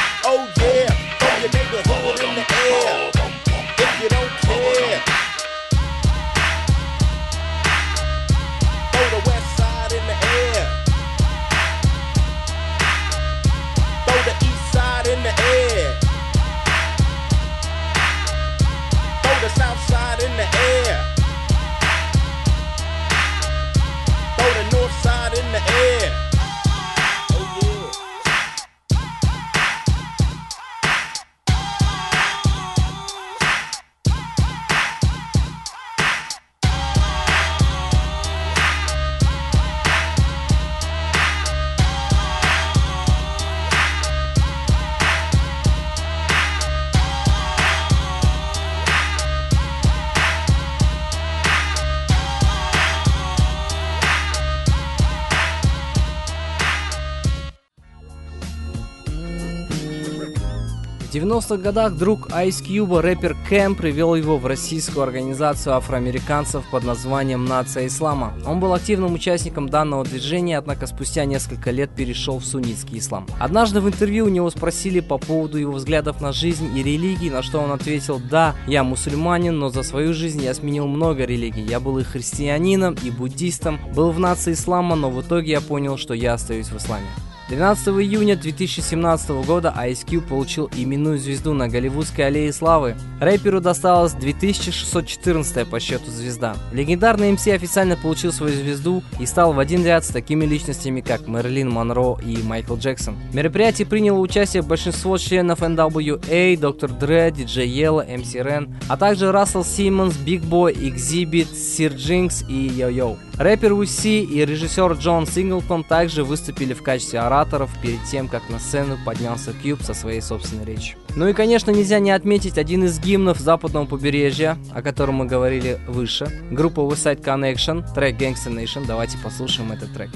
90-х 61.35 61.57
годах 61.57 61.97
друг 61.97 62.29
Ice 62.31 62.63
Cube, 62.65 63.01
рэпер 63.01 63.37
Кэм, 63.49 63.75
привел 63.75 64.15
его 64.15 64.39
в 64.39 64.47
российскую 64.47 65.03
организацию 65.03 65.75
афроамериканцев 65.75 66.65
под 66.71 66.85
названием 66.85 67.45
«Нация 67.45 67.89
Ислама». 67.89 68.35
Он 68.47 68.61
был 68.61 68.73
активным 68.73 69.15
участником 69.15 69.69
данного 69.69 70.05
движения, 70.05 70.59
однако 70.59 70.87
спустя 70.87 71.25
несколько 71.25 71.73
лет 71.73 71.91
перешел 71.91 72.39
в 72.39 72.45
суннитский 72.45 72.99
ислам. 72.99 73.27
Однажды 73.41 73.81
в 73.81 73.89
интервью 73.89 74.27
у 74.27 74.29
него 74.29 74.49
спросили 74.49 75.01
по 75.01 75.19
поводу 75.19 75.59
его 75.59 75.73
взглядов 75.73 76.21
на 76.21 76.33
жизнь 76.33 76.71
и 76.77 76.85
религии, 76.85 77.31
на 77.31 77.43
что 77.43 77.59
он 77.59 77.73
ответил 77.73 78.21
«Да, 78.31 78.55
я 78.69 78.85
мусульманин, 78.85 79.59
но 79.59 79.71
за 79.71 79.83
свою 79.83 80.15
жизнь 80.15 80.41
я 80.41 80.55
сменил 80.55 80.87
много 80.87 81.25
религий. 81.25 81.63
Я 81.63 81.81
был 81.81 81.99
и 81.99 82.05
христианином, 82.05 82.97
и 83.03 83.11
буддистом, 83.11 83.81
был 83.93 84.13
в 84.13 84.21
нации 84.21 84.53
ислама, 84.53 84.95
но 84.95 85.11
в 85.11 85.21
итоге 85.21 85.53
я 85.53 85.61
понял, 85.61 85.97
что 85.97 86.15
я 86.15 86.35
остаюсь 86.35 86.69
в 86.69 86.77
исламе». 86.77 87.09
12 87.47 87.89
июня 87.89 88.37
2017 88.37 89.45
года 89.45 89.75
Ice 89.77 90.07
Cube 90.07 90.27
получил 90.27 90.71
именную 90.75 91.19
звезду 91.19 91.53
на 91.53 91.69
Голливудской 91.69 92.27
аллее 92.27 92.51
славы. 92.55 92.97
Рэперу 93.21 93.61
досталась 93.61 94.15
2614 94.15 95.69
по 95.69 95.79
счету 95.79 96.11
звезда. 96.11 96.57
Легендарный 96.73 97.33
МС 97.33 97.47
официально 97.47 97.97
получил 97.97 98.33
свою 98.33 98.55
звезду 98.55 99.03
и 99.21 99.27
стал 99.27 99.53
в 99.53 99.59
один 99.59 99.85
ряд 99.85 100.07
с 100.07 100.09
такими 100.09 100.47
личностями, 100.47 101.03
как 101.03 101.27
Мэрилин 101.27 101.69
Монро 101.69 102.17
и 102.25 102.43
Майкл 102.43 102.77
Джексон. 102.77 103.17
В 103.31 103.35
мероприятии 103.35 103.85
приняло 103.85 104.21
участие 104.21 104.63
большинство 104.63 105.19
членов 105.19 105.61
NWA, 105.61 106.55
Dr. 106.57 106.99
Dre, 106.99 107.31
DJ 107.31 107.67
Yellow, 107.67 108.09
MC 108.09 108.43
Ren, 108.43 108.75
а 108.89 108.97
также 108.97 109.33
Рассел 109.33 109.65
Симмонс, 109.65 110.17
Big 110.17 110.49
Boy, 110.49 110.73
Exhibit, 110.75 111.53
Sir 111.53 111.95
Jinx 111.95 112.47
и 112.49 112.69
Йо-Йо. 112.69 113.19
Рэпер 113.37 113.73
Уси 113.73 114.23
и 114.23 114.45
режиссер 114.45 114.93
Джон 114.93 115.27
Синглтон 115.27 115.83
также 115.83 116.23
выступили 116.23 116.73
в 116.73 116.83
качестве 116.83 117.19
ораторов 117.19 117.71
перед 117.83 118.03
тем, 118.05 118.29
как 118.29 118.49
на 118.49 118.61
сцену 118.61 118.97
поднялся 119.05 119.53
Кьюб 119.53 119.83
со 119.83 119.93
своей 119.93 120.21
собственной 120.21 120.65
речью. 120.65 120.99
Ну 121.17 121.27
и, 121.27 121.33
конечно, 121.33 121.73
нельзя 121.73 121.99
не 121.99 122.13
отметить 122.13 122.59
один 122.59 122.85
из 122.85 123.01
гимнов 123.01 123.41
западного 123.41 123.87
побережья, 123.87 124.57
о 124.73 124.83
котором 124.83 125.17
мы 125.17 125.27
говорили 125.27 125.81
выше. 125.89 126.27
Группа 126.53 126.81
Westside 126.81 127.23
Connection, 127.25 127.85
трек 127.93 128.17
Gangsta 128.17 128.53
Nation. 128.53 128.87
Давайте 128.87 129.19
послушаем 129.19 129.73
этот 129.73 129.93
трек. 129.93 130.11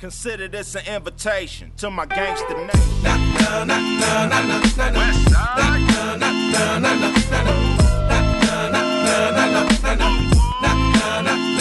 Consider 0.00 0.48
this 0.48 0.76
an 0.76 0.84
invitation 0.86 1.72
to 1.78 1.90
my 1.90 2.04
gangster 2.04 2.54
nation. 2.66 2.84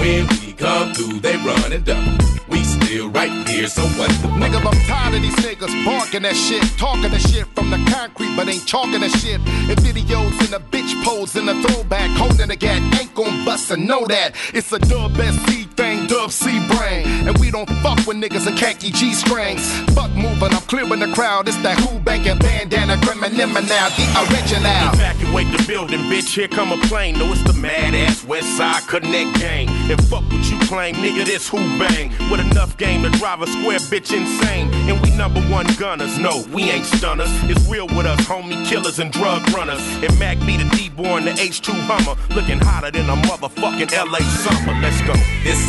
When 0.00 0.26
we 0.28 0.54
come 0.54 0.94
through, 0.94 1.20
they 1.20 1.36
run 1.36 1.72
and 1.72 1.84
duck. 1.84 2.20
We 2.48 2.64
still 2.64 3.10
right 3.10 3.30
here, 3.46 3.66
so 3.66 3.82
what 3.82 4.08
the 4.08 4.14
fuck? 4.14 4.30
Nigga, 4.40 4.64
I'm 4.64 4.86
tired 4.88 5.14
of 5.14 5.20
these 5.20 5.36
niggas 5.36 5.84
barking 5.84 6.22
that 6.22 6.34
shit, 6.34 6.62
talking 6.78 7.10
that 7.10 7.20
shit 7.20 7.46
from 7.54 7.70
the 7.70 7.76
concrete, 7.92 8.34
but 8.34 8.48
ain't 8.48 8.66
talking 8.66 9.00
that 9.00 9.10
shit. 9.10 9.40
And 9.40 9.78
videos 9.78 10.48
in 10.48 10.54
a 10.54 10.58
bitch 10.58 10.90
pose 11.04 11.36
in 11.36 11.46
a 11.50 11.54
throwback, 11.62 12.10
holding 12.16 12.48
the 12.48 12.56
gat, 12.56 12.80
ain't 12.98 13.14
gon' 13.14 13.44
bust 13.44 13.70
and 13.70 13.86
know 13.86 14.06
that. 14.06 14.34
It's 14.54 14.72
a 14.72 14.78
dub 14.78 15.14
SC 15.16 15.69
thing, 15.80 16.06
dub 16.06 16.30
C 16.30 16.60
brain. 16.68 17.06
And 17.26 17.36
we 17.38 17.50
don't 17.50 17.68
fuck 17.82 17.98
with 18.06 18.18
niggas 18.18 18.46
in 18.46 18.54
khaki 18.56 18.90
G 18.90 19.14
strings. 19.14 19.64
Fuck 19.96 20.10
moving, 20.12 20.52
I'm 20.52 20.66
clearing 20.68 21.00
the 21.00 21.10
crowd. 21.14 21.48
It's 21.48 21.56
that 21.58 21.78
who 21.80 21.98
banking 22.00 22.38
bandana, 22.38 22.98
criminal 23.00 23.62
now, 23.62 23.88
the 23.96 24.04
original. 24.28 24.92
Evacuate 24.92 25.50
the 25.56 25.64
building, 25.66 26.00
bitch. 26.10 26.34
Here 26.34 26.48
come 26.48 26.72
a 26.72 26.78
plane. 26.88 27.18
No, 27.18 27.32
it's 27.32 27.42
the 27.44 27.54
mad 27.54 27.94
ass 27.94 28.24
West 28.24 28.56
Side 28.58 28.82
Connect 28.88 29.40
gang. 29.40 29.68
And 29.90 29.98
fuck 30.08 30.24
what 30.24 30.44
you 30.50 30.58
claim, 30.68 30.94
nigga. 30.96 31.24
This 31.24 31.48
who 31.48 31.58
bang 31.78 32.10
with 32.30 32.40
enough 32.40 32.76
game 32.76 33.02
to 33.02 33.10
drive 33.18 33.40
a 33.40 33.46
square 33.46 33.78
bitch 33.78 34.12
insane. 34.12 34.68
And 34.88 35.00
we 35.00 35.10
number 35.16 35.40
one 35.48 35.66
gunners. 35.78 36.18
No, 36.18 36.44
we 36.52 36.64
ain't 36.64 36.86
stunners. 36.86 37.30
It's 37.44 37.66
real 37.68 37.86
with 37.86 38.06
us, 38.06 38.20
homie 38.26 38.66
killers 38.66 38.98
and 38.98 39.10
drug 39.10 39.48
runners. 39.50 39.80
And 40.04 40.12
Mac 40.18 40.38
be 40.40 40.56
the 40.56 40.68
D-born, 40.76 41.24
the 41.24 41.32
H2 41.32 41.72
Hummer, 41.88 42.20
looking 42.34 42.58
hotter 42.58 42.90
than 42.90 43.08
a 43.08 43.16
motherfucking 43.28 43.90
LA 43.92 44.20
summer. 44.44 44.74
Let's 44.80 45.00
go. 45.02 45.14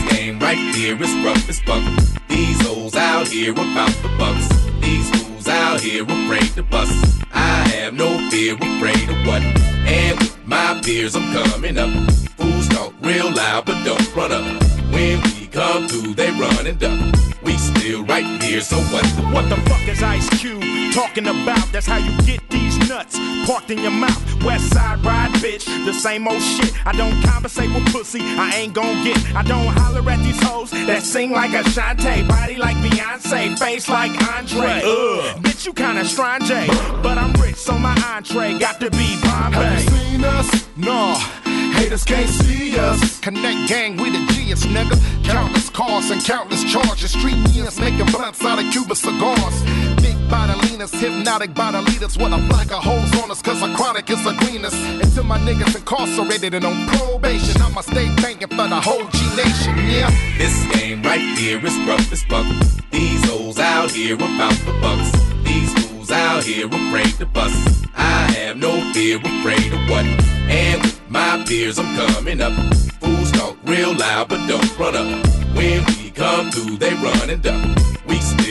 This 0.02 0.18
game 0.18 0.40
right 0.40 0.58
here 0.76 1.02
is 1.02 1.14
rough 1.26 1.50
as 1.50 1.60
fuck. 1.62 1.84
These 2.28 2.66
hoes 2.66 2.96
out 2.96 3.28
here 3.28 3.52
about 3.52 3.92
the 4.02 4.10
bucks. 4.18 4.48
These 4.80 5.10
fools 5.12 5.48
out 5.48 5.80
here 5.80 6.04
afraid 6.04 6.52
to 6.56 6.64
bust. 6.64 7.22
I 7.34 7.68
have 7.76 7.94
no 7.94 8.30
fear, 8.30 8.56
afraid 8.56 9.10
of 9.10 9.28
what? 9.28 9.42
And 9.42 10.18
with 10.20 10.48
my 10.48 10.80
peers, 10.84 11.16
I'm 11.16 11.32
coming 11.34 11.78
up. 11.78 11.90
Fools 12.38 12.68
talk 12.70 12.94
real 13.02 13.32
loud, 13.32 13.66
but 13.66 13.84
don't 13.84 14.16
run 14.16 14.32
up. 14.32 14.64
When 14.92 15.22
we 15.22 15.41
come 15.52 15.88
through, 15.88 16.14
they 16.16 16.32
run 16.32 16.66
and 16.66 16.80
duck. 16.80 17.16
We 17.44 17.58
still 17.58 18.04
right 18.06 18.26
here, 18.42 18.62
so 18.62 18.78
what 18.94 19.04
the 19.16 19.24
What 19.34 19.50
the 19.50 19.58
fuck 19.70 19.88
is 19.88 20.02
Ice 20.02 20.30
Cube 20.40 20.64
talking 20.94 21.28
about? 21.28 21.72
That's 21.72 21.88
how 21.88 21.98
you 21.98 22.16
get 22.22 22.48
these 22.50 22.78
nuts 22.90 23.18
parked 23.46 23.70
in 23.70 23.80
your 23.80 23.92
mouth. 23.92 24.44
West 24.44 24.72
side 24.74 25.04
ride, 25.04 25.32
bitch. 25.36 25.66
The 25.86 25.94
same 25.94 26.28
old 26.28 26.42
shit. 26.42 26.74
I 26.86 26.92
don't 26.94 27.22
conversate 27.24 27.74
with 27.74 27.86
pussy. 27.92 28.22
I 28.22 28.56
ain't 28.56 28.74
gon' 28.74 29.04
get. 29.04 29.18
I 29.36 29.44
don't 29.44 29.68
holler 29.68 30.08
at 30.10 30.20
these 30.20 30.42
hoes 30.44 30.72
that 30.72 31.04
sing 31.04 31.32
like 31.32 31.54
Ashanti, 31.54 32.28
body 32.28 32.58
like 32.58 32.78
Beyonce, 32.78 33.58
face 33.58 33.90
like 33.90 34.12
Andre. 34.34 34.82
Ugh. 34.84 35.44
Bitch, 35.44 35.66
you 35.66 35.74
kinda 35.74 36.06
strange, 36.06 36.50
eh? 36.50 36.68
but 37.02 37.18
I'm 37.18 37.34
rich, 37.42 37.56
so 37.56 37.78
my 37.78 37.96
entree 38.14 38.58
got 38.58 38.80
to 38.80 38.90
be 38.92 39.18
Bombay. 39.22 39.58
Have 39.58 39.84
you 39.84 39.90
seen 39.90 40.24
us? 40.24 40.68
Nah. 40.78 41.41
Haters 41.82 42.04
can't 42.04 42.30
see 42.30 42.78
us. 42.78 43.20
Connect 43.20 43.70
gang, 43.70 43.98
we 43.98 44.10
the 44.10 44.22
G's, 44.34 44.66
nigga. 44.66 44.96
Countless 45.26 45.70
cars 45.70 46.10
and 46.12 46.24
countless 46.24 46.64
charges. 46.72 47.12
Street 47.12 47.38
ends 47.58 47.80
making 47.80 48.06
blunts 48.08 48.44
out 48.44 48.60
of 48.60 48.72
Cuba 48.72 48.96
cigars. 48.96 49.58
Big 50.04 50.18
bodilinas, 50.30 50.94
hypnotic 51.02 51.52
bodilitas. 51.54 52.20
What 52.20 52.34
a 52.34 52.40
black 52.50 52.72
of 52.72 52.84
holes 52.84 53.12
on 53.22 53.32
us, 53.32 53.42
cause 53.42 53.62
a 53.64 53.74
chronic 53.76 54.10
is 54.10 54.26
a 54.26 54.34
greenest. 54.42 54.76
Until 55.04 55.24
my 55.24 55.40
niggas 55.40 55.76
incarcerated 55.76 56.54
and 56.54 56.66
on 56.66 56.88
probation, 56.88 57.62
I'ma 57.62 57.82
stay 57.82 58.08
banking 58.18 58.50
for 58.50 58.68
the 58.68 58.82
whole 58.88 59.08
G 59.16 59.20
Nation, 59.36 59.76
yeah. 59.90 60.10
This 60.38 60.56
game 60.76 61.02
right 61.02 61.38
here 61.38 61.66
is 61.66 61.78
rough 61.88 62.12
as 62.12 62.24
fuck. 62.24 62.46
These 62.92 63.24
hoes 63.30 63.58
out 63.60 63.92
here 63.92 64.16
about 64.16 64.58
the 64.68 64.74
bucks. 64.82 65.12
These 65.44 65.81
out 66.12 66.44
here 66.44 66.68
afraid 66.68 67.14
to 67.16 67.26
bust. 67.26 67.86
I 67.96 68.32
have 68.38 68.58
no 68.58 68.92
fear, 68.94 69.18
afraid 69.18 69.74
of 69.74 69.80
what? 69.90 70.06
And 70.06 70.82
with 70.82 71.02
my 71.10 71.44
peers, 71.48 71.80
I'm 71.80 71.96
coming 71.96 72.42
up. 72.42 72.54
Fools 73.00 73.32
talk 73.32 73.58
real 73.64 73.96
loud, 73.96 74.30
but 74.30 74.46
don't 74.48 74.78
run 74.78 74.96
up. 74.96 75.26
When 75.56 75.86
we 75.86 76.12
come 76.12 76.52
through, 76.52 76.78
they 76.78 76.94
run 76.96 77.30
and 77.30 77.42
duck. 77.42 77.78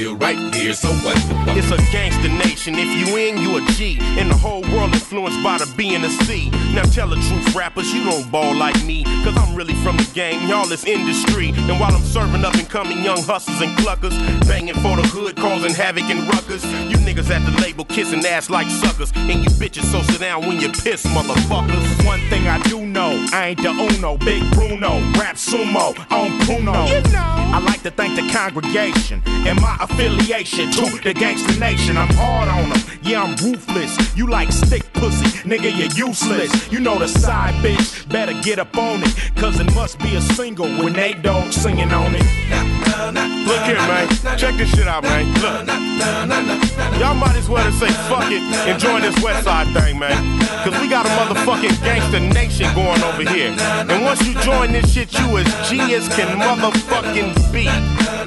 We 0.00 0.06
still 0.06 0.16
right 0.16 0.54
here, 0.54 0.72
so 0.72 0.88
what? 1.04 1.14
It's 1.54 1.70
a 1.70 1.76
gangster 1.92 2.28
nation. 2.28 2.74
If 2.78 2.88
you 2.96 3.18
in, 3.18 3.36
you 3.36 3.58
a 3.58 3.60
G. 3.72 3.98
And 4.00 4.30
the 4.30 4.34
whole 4.34 4.62
world 4.72 4.94
influenced 4.94 5.42
by 5.42 5.58
the 5.58 5.70
B 5.76 5.94
and 5.94 6.02
the 6.02 6.08
C. 6.24 6.48
Now 6.72 6.84
tell 6.84 7.08
the 7.08 7.16
truth, 7.16 7.54
rappers, 7.54 7.92
you 7.92 8.04
don't 8.04 8.30
ball 8.30 8.56
like 8.56 8.82
me. 8.84 9.04
Cause 9.24 9.36
I'm 9.36 9.54
really 9.54 9.74
from 9.82 9.98
the 9.98 10.10
game, 10.14 10.48
y'all 10.48 10.72
is 10.72 10.86
industry. 10.86 11.50
And 11.50 11.78
while 11.78 11.94
I'm 11.94 12.02
serving 12.02 12.46
up 12.46 12.54
and 12.54 12.66
coming 12.66 13.04
young 13.04 13.22
hustlers 13.24 13.60
and 13.60 13.76
cluckers, 13.76 14.16
banging 14.48 14.74
for 14.76 14.96
the 14.96 15.02
hood, 15.02 15.36
causing 15.36 15.74
havoc 15.74 16.04
and 16.04 16.26
ruckus. 16.28 16.64
You 16.64 16.96
niggas 16.96 17.28
at 17.28 17.44
the 17.44 17.60
label 17.60 17.84
kissing 17.84 18.24
ass 18.24 18.48
like 18.48 18.70
suckers. 18.70 19.12
And 19.16 19.44
you 19.44 19.50
bitches 19.50 19.84
so 19.92 20.00
sit 20.00 20.20
down 20.20 20.46
when 20.46 20.60
you 20.60 20.70
piss, 20.70 21.04
motherfuckers. 21.04 22.06
One 22.06 22.20
thing 22.30 22.48
I 22.48 22.58
do 22.62 22.86
know, 22.86 23.26
I 23.34 23.48
ain't 23.48 23.62
the 23.62 23.68
Uno, 23.68 24.16
Big 24.16 24.50
Bruno, 24.52 25.00
rap 25.18 25.36
sumo, 25.36 25.88
on 26.10 26.30
Puno. 26.40 26.88
You 26.88 27.12
know. 27.12 27.40
I 27.52 27.58
like 27.58 27.82
to 27.82 27.90
thank 27.90 28.14
the 28.14 28.32
congregation 28.32 29.20
and 29.26 29.60
my 29.60 29.76
affiliation 29.92 30.70
to 30.72 31.02
the 31.02 31.14
gangster 31.14 31.58
nation. 31.58 31.96
I'm 31.96 32.08
hard 32.14 32.48
on 32.48 32.70
them, 32.70 32.80
yeah, 33.02 33.22
I'm 33.22 33.34
ruthless. 33.36 34.16
You 34.16 34.28
like 34.28 34.52
stick 34.52 34.90
pussy, 34.92 35.26
nigga, 35.48 35.70
you're 35.76 36.08
useless. 36.08 36.70
You 36.72 36.80
know 36.80 36.98
the 36.98 37.08
side 37.08 37.54
bitch, 37.64 38.08
better 38.08 38.34
get 38.42 38.58
up 38.58 38.76
on 38.76 39.02
it, 39.02 39.14
cause 39.36 39.58
it 39.60 39.74
must 39.74 39.98
be 39.98 40.16
a 40.16 40.20
single 40.20 40.68
when 40.82 40.92
they 40.92 41.14
dog 41.14 41.52
singing 41.52 41.92
on 41.92 42.14
it. 42.14 42.26
Look 43.46 43.62
here, 43.62 43.82
man. 43.90 44.08
Check 44.36 44.56
this 44.56 44.70
shit 44.70 44.86
out, 44.86 45.02
man. 45.02 45.32
Look. 45.40 45.66
Y'all 47.00 47.14
might 47.14 47.36
as 47.36 47.48
well 47.48 47.64
just 47.64 47.78
say 47.80 47.88
fuck 48.08 48.30
it 48.30 48.42
and 48.68 48.78
join 48.78 49.00
this 49.00 49.16
West 49.22 49.44
Side 49.44 49.68
thing, 49.72 49.98
man. 49.98 50.40
Cause 50.64 50.78
we 50.80 50.88
got 50.88 51.06
a 51.06 51.08
motherfucking 51.10 51.82
gangster 51.82 52.20
nation 52.20 52.72
going 52.74 53.02
over 53.02 53.22
here. 53.22 53.54
And 53.88 54.04
once 54.04 54.20
you 54.26 54.34
join 54.42 54.72
this 54.72 54.92
shit, 54.92 55.12
you 55.18 55.38
as 55.38 55.46
G 55.68 55.80
as 55.94 56.08
can 56.08 56.28
motherfucking 56.38 57.32
be. 57.52 57.64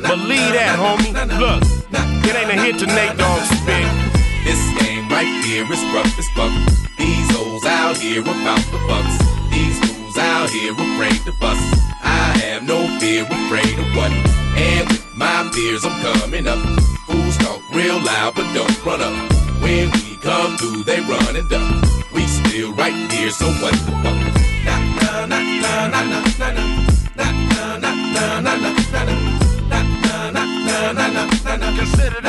Believe 0.02 0.54
that, 0.58 0.78
homie. 0.78 1.14
Look, 1.40 1.53
it 1.62 2.36
ain't 2.36 2.50
a 2.50 2.62
hit 2.62 2.80
to 2.80 2.88
Nate 2.88 3.18
Dogg 3.18 3.42
spit. 3.44 3.86
This 4.44 4.62
game 4.82 5.08
right 5.10 5.28
here 5.46 5.66
is 5.70 5.84
rough 5.94 6.18
as 6.18 6.30
fuck. 6.32 6.54
These 6.98 7.30
hoes 7.36 7.66
out 7.66 7.98
here 7.98 8.22
about 8.22 8.64
the 8.72 8.80
bucks. 8.88 9.18
These 9.52 9.78
fools 9.86 10.18
out 10.18 10.50
here 10.50 10.74
afraid 10.74 11.20
to 11.26 11.34
bust. 11.40 11.62
I 12.02 12.38
have 12.44 12.64
no 12.64 12.88
fear, 13.00 13.24
afraid 13.24 13.78
of 13.78 13.88
what? 13.96 14.12
And 14.58 14.88
with 14.90 15.06
my 15.16 15.50
peers, 15.54 15.86
I'm 15.86 15.96
coming 16.02 16.48
up. 16.48 16.60
Fools 17.08 17.38
talk 17.38 17.62
real 17.74 18.00
loud, 18.02 18.36
but 18.36 18.48
don't 18.54 18.86
run 18.86 19.02
up. 19.02 19.16
When 19.62 19.92
we 19.92 20.18
come 20.22 20.58
through, 20.58 20.84
they 20.84 21.02
run 21.02 21.36
and 21.36 21.50
duck. 21.50 21.86
We 22.14 22.26
still 22.28 22.74
right 22.74 22.94
here, 23.12 23.32
so 23.32 23.48
what 23.62 23.74
the 23.74 23.94
fuck? 24.02 24.18
Nah, 24.66 24.80
nah, 25.02 25.26
nah, 25.26 25.42
nah, 25.62 25.88
nah, 25.88 26.04
nah, 26.04 26.24
nah, 26.40 26.52
nah. 26.52 26.84
Nah, 27.16 27.78
nah, 27.78 27.78
nah, 27.78 28.40
nah, 28.42 28.60
nah, 28.60 29.33
Consider. 30.84 32.24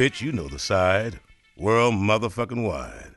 Bitch, 0.00 0.22
you 0.22 0.32
know 0.32 0.48
the 0.48 0.58
side. 0.58 1.20
World 1.58 1.92
motherfucking 1.92 2.66
wide. 2.66 3.09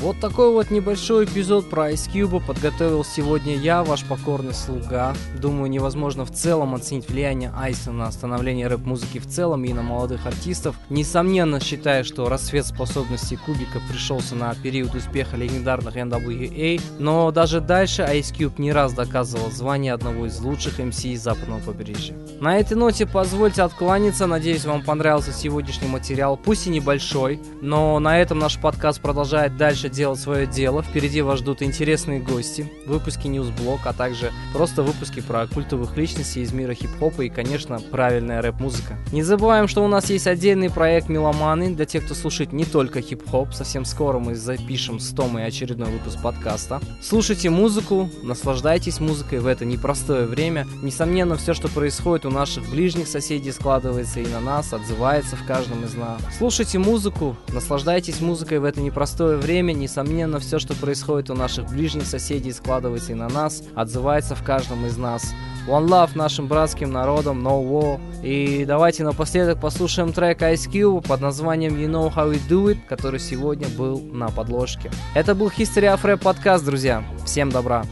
Вот 0.00 0.20
такой 0.20 0.52
вот 0.52 0.70
небольшой 0.70 1.24
эпизод 1.24 1.68
про 1.68 1.90
Ice 1.90 2.08
Cube 2.12 2.40
подготовил 2.46 3.04
сегодня 3.04 3.56
я, 3.56 3.82
ваш 3.82 4.04
покорный 4.04 4.54
слуга. 4.54 5.12
Думаю, 5.40 5.68
невозможно 5.68 6.24
в 6.24 6.30
целом 6.30 6.76
оценить 6.76 7.08
влияние 7.08 7.52
Айса 7.56 7.90
на 7.90 8.08
становление 8.12 8.68
рэп-музыки 8.68 9.18
в 9.18 9.26
целом 9.26 9.64
и 9.64 9.72
на 9.72 9.82
молодых 9.82 10.24
артистов. 10.24 10.76
Несомненно, 10.88 11.58
считаю, 11.58 12.04
что 12.04 12.28
расцвет 12.28 12.66
способностей 12.66 13.36
Кубика 13.36 13.80
пришелся 13.90 14.36
на 14.36 14.54
период 14.54 14.94
успеха 14.94 15.36
легендарных 15.36 15.96
NWA, 15.96 16.80
но 17.00 17.32
даже 17.32 17.60
дальше 17.60 18.02
Ice 18.02 18.32
Cube 18.32 18.60
не 18.60 18.72
раз 18.72 18.92
доказывал 18.92 19.50
звание 19.50 19.94
одного 19.94 20.26
из 20.26 20.38
лучших 20.38 20.78
MC 20.78 21.16
западного 21.16 21.58
побережья. 21.58 22.14
На 22.40 22.56
этой 22.56 22.76
ноте 22.76 23.04
позвольте 23.04 23.62
откланяться, 23.62 24.28
надеюсь, 24.28 24.64
вам 24.64 24.84
понравился 24.84 25.32
сегодняшний 25.32 25.88
материал, 25.88 26.36
пусть 26.36 26.68
и 26.68 26.70
небольшой, 26.70 27.40
но 27.60 27.98
на 27.98 28.20
этом 28.20 28.38
наш 28.38 28.60
подкаст 28.60 29.00
продолжает 29.00 29.56
дальше 29.56 29.87
делать 29.88 30.20
свое 30.20 30.46
дело. 30.46 30.82
Впереди 30.82 31.22
вас 31.22 31.40
ждут 31.40 31.62
интересные 31.62 32.20
гости, 32.20 32.70
выпуски 32.86 33.26
Ньюсблок, 33.26 33.80
а 33.84 33.92
также 33.92 34.32
просто 34.52 34.82
выпуски 34.82 35.20
про 35.20 35.46
культовых 35.46 35.96
личностей 35.96 36.42
из 36.42 36.52
мира 36.52 36.74
хип-хопа 36.74 37.22
и, 37.22 37.28
конечно, 37.28 37.80
правильная 37.80 38.42
рэп-музыка. 38.42 38.96
Не 39.12 39.22
забываем, 39.22 39.68
что 39.68 39.84
у 39.84 39.88
нас 39.88 40.10
есть 40.10 40.26
отдельный 40.26 40.70
проект 40.70 41.08
Меломаны 41.08 41.74
для 41.74 41.84
тех, 41.84 42.04
кто 42.04 42.14
слушает 42.14 42.52
не 42.52 42.64
только 42.64 43.00
хип-хоп. 43.00 43.52
Совсем 43.52 43.84
скоро 43.84 44.18
мы 44.18 44.34
запишем 44.34 45.00
с 45.00 45.10
Томой 45.10 45.44
очередной 45.44 45.90
выпуск 45.90 46.20
подкаста. 46.22 46.80
Слушайте 47.02 47.50
музыку, 47.50 48.08
наслаждайтесь 48.22 49.00
музыкой 49.00 49.40
в 49.40 49.46
это 49.46 49.64
непростое 49.64 50.26
время. 50.26 50.66
Несомненно, 50.82 51.36
все, 51.36 51.54
что 51.54 51.68
происходит 51.68 52.26
у 52.26 52.30
наших 52.30 52.68
ближних 52.70 53.08
соседей, 53.08 53.52
складывается 53.52 54.20
и 54.20 54.26
на 54.26 54.40
нас, 54.40 54.72
отзывается 54.72 55.36
в 55.36 55.44
каждом 55.46 55.84
из 55.84 55.94
нас. 55.94 56.20
Слушайте 56.36 56.78
музыку, 56.78 57.36
наслаждайтесь 57.48 58.20
музыкой 58.20 58.58
в 58.58 58.64
это 58.64 58.80
непростое 58.80 59.36
время. 59.36 59.72
Несомненно, 59.78 60.40
все, 60.40 60.58
что 60.58 60.74
происходит 60.74 61.30
у 61.30 61.34
наших 61.34 61.68
ближних 61.68 62.04
соседей, 62.04 62.52
складывается 62.52 63.12
и 63.12 63.14
на 63.14 63.28
нас, 63.28 63.62
отзывается 63.74 64.34
в 64.34 64.42
каждом 64.42 64.84
из 64.86 64.96
нас. 64.96 65.32
One 65.68 65.86
Love 65.86 66.10
нашим 66.14 66.48
братским 66.48 66.90
народом, 66.90 67.46
No 67.46 67.62
War. 67.62 68.00
И 68.22 68.64
давайте 68.64 69.04
напоследок 69.04 69.60
послушаем 69.60 70.12
трек 70.12 70.42
Ice 70.42 70.68
Cube 70.68 71.06
под 71.06 71.20
названием 71.20 71.76
You 71.76 71.88
Know 71.88 72.14
How 72.14 72.32
We 72.32 72.40
Do 72.48 72.72
It, 72.72 72.78
который 72.88 73.20
сегодня 73.20 73.68
был 73.68 74.00
на 74.00 74.28
подложке. 74.28 74.90
Это 75.14 75.34
был 75.34 75.48
History 75.48 75.94
of 75.94 76.02
Rap 76.02 76.22
подкаст, 76.22 76.64
друзья. 76.64 77.04
Всем 77.24 77.50
добра. 77.50 77.84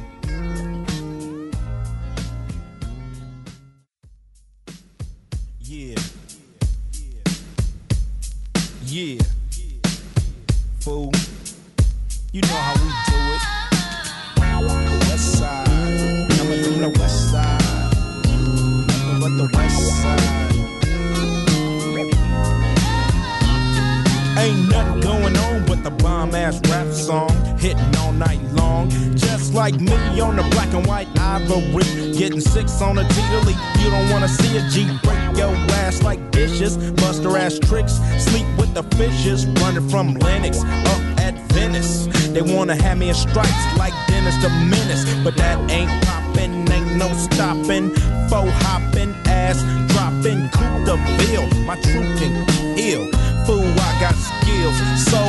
Like 29.67 29.81
me 29.81 30.21
on 30.21 30.37
the 30.37 30.45
black 30.53 30.73
and 30.75 30.87
white 30.87 31.09
ivory. 31.19 31.83
Getting 32.17 32.41
six 32.41 32.81
on 32.81 32.99
a 32.99 33.09
T-Lee. 33.09 33.57
You 33.83 33.91
don't 33.91 34.09
wanna 34.12 34.29
see 34.29 34.57
a 34.59 34.62
G 34.71 34.87
break 35.03 35.19
your 35.37 35.51
ass 35.83 36.05
like 36.05 36.21
dishes. 36.31 36.77
Buster 37.03 37.37
ass 37.37 37.59
tricks. 37.59 37.95
Sleep 38.27 38.47
with 38.59 38.73
the 38.75 38.85
fishes. 38.97 39.45
Running 39.61 39.89
from 39.89 40.14
Lennox 40.14 40.62
up 40.93 41.03
at 41.27 41.35
Venice. 41.53 42.07
They 42.35 42.43
wanna 42.43 42.77
have 42.77 42.99
me 42.99 43.09
in 43.09 43.14
stripes 43.17 43.64
like 43.77 43.95
Dennis 44.07 44.37
the 44.41 44.51
Menace. 44.51 45.05
But 45.25 45.35
that 45.37 45.59
ain't 45.69 45.91
poppin', 46.05 46.71
ain't 46.71 46.95
no 47.03 47.09
stopping. 47.27 47.91
Faux 48.31 48.49
hopping, 48.67 49.12
ass 49.27 49.59
dropping. 49.91 50.49
Coupe 50.55 50.85
de 50.87 50.95
Ville. 51.19 51.49
My 51.67 51.75
truth 51.87 52.11
can 52.21 52.35
kill. 52.77 53.03
Fool, 53.47 53.67
I 53.89 53.91
got 54.05 54.14
skills. 54.31 54.77
So 55.11 55.21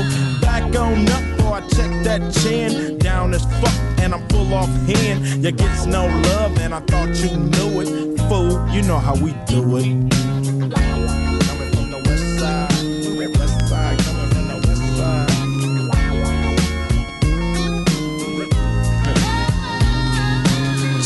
back 0.45 0.63
on 0.75 1.09
up 1.17 1.25
or 1.43 1.53
I 1.57 1.61
check 1.75 1.91
that 2.03 2.21
chin. 2.39 2.99
Down 2.99 3.33
as 3.33 3.43
fuck 3.61 3.76
plan, 4.07 4.21
I'm 4.21 4.29
full 4.29 4.53
off 4.53 4.69
hand. 4.87 5.43
You 5.43 5.51
gets 5.51 5.85
no 5.85 6.05
love, 6.05 6.57
and 6.59 6.73
I 6.73 6.79
thought 6.81 7.09
you 7.15 7.37
knew 7.37 7.81
it. 7.81 8.19
Fool, 8.29 8.67
you 8.69 8.81
know 8.83 8.97
how 8.97 9.15
we 9.15 9.31
do 9.47 9.77
it. 9.77 10.13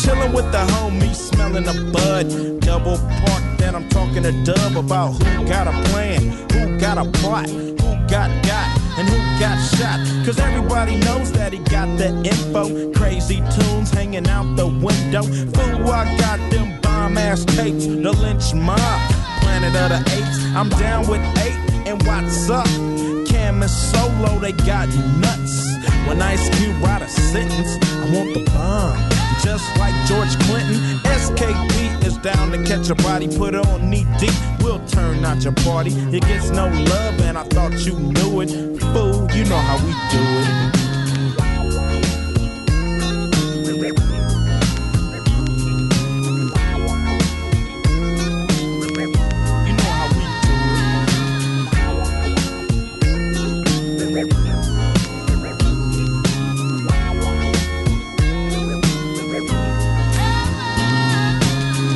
chilling 0.01 0.33
with 0.33 0.51
the 0.51 0.57
homie, 0.73 1.13
smelling 1.13 1.67
a 1.67 1.91
bud. 1.91 2.59
Double 2.61 2.97
park, 2.97 3.43
then 3.57 3.75
I'm 3.75 3.87
talking 3.89 4.23
to 4.23 4.31
Dub 4.43 4.75
about 4.75 5.11
who 5.11 5.47
got 5.47 5.67
a 5.67 5.89
plan, 5.89 6.21
who 6.51 6.79
got 6.79 6.97
a 6.97 7.05
plot, 7.19 7.47
who 7.49 8.07
got 8.07 8.29
got 8.43 8.80
and 9.01 9.09
who 9.09 9.17
got 9.39 9.57
shot. 9.77 9.99
Cause 10.25 10.37
everybody 10.39 10.95
knows 10.97 11.31
that 11.31 11.53
he 11.53 11.59
got 11.59 11.87
the 11.97 12.09
info. 12.23 12.93
Crazy 12.93 13.41
tunes 13.55 13.89
hanging 13.89 14.27
out 14.27 14.55
the 14.55 14.67
window. 14.67 15.23
Fool, 15.23 15.89
I 15.89 16.05
got 16.17 16.39
them 16.51 16.79
bomb 16.81 17.17
ass 17.17 17.43
tapes, 17.45 17.87
the 17.87 18.11
Lench 18.23 18.53
Mob, 18.53 18.79
planet 19.41 19.75
of 19.75 19.89
the 19.89 20.01
apes. 20.17 20.37
I'm 20.55 20.69
down 20.69 21.07
with 21.07 21.21
eight, 21.39 21.57
and 21.87 22.01
what's 22.03 22.49
up? 22.49 22.67
Kam 23.27 23.63
and 23.63 23.71
Solo, 23.71 24.39
they 24.39 24.51
got 24.51 24.87
nuts. 25.17 25.71
When 26.07 26.21
Ice 26.21 26.49
Cube 26.57 26.81
write 26.83 27.01
a 27.01 27.09
sentence, 27.09 27.77
I 28.03 28.05
want 28.13 28.33
the 28.35 28.43
bomb. 28.53 28.97
Just 29.43 29.65
like 29.77 29.95
George 30.05 30.37
Clinton, 30.45 30.77
SKP 31.01 32.05
is 32.05 32.17
down 32.17 32.51
to 32.51 32.63
catch 32.63 32.91
a 32.91 32.95
body, 32.95 33.27
put 33.35 33.55
it 33.55 33.65
on 33.65 33.89
knee 33.89 34.05
deep. 34.19 34.33
We'll 34.61 34.85
turn 34.85 35.25
out 35.25 35.43
your 35.43 35.53
party. 35.53 35.91
It 36.15 36.21
gets 36.21 36.51
no 36.51 36.67
love, 36.67 37.19
and 37.21 37.37
I 37.37 37.43
thought 37.45 37.73
you 37.83 37.93
knew 37.97 38.41
it. 38.41 38.70
Fool, 38.93 39.27
you 39.31 39.45
know 39.45 39.57
how 39.57 39.77
we 39.85 39.91
do 40.11 40.21
it. 40.21 40.81
You 49.65 49.73
know 49.77 49.91
how 49.97 50.07
we 50.09 50.23
do 50.43 50.53
it. 50.75 50.81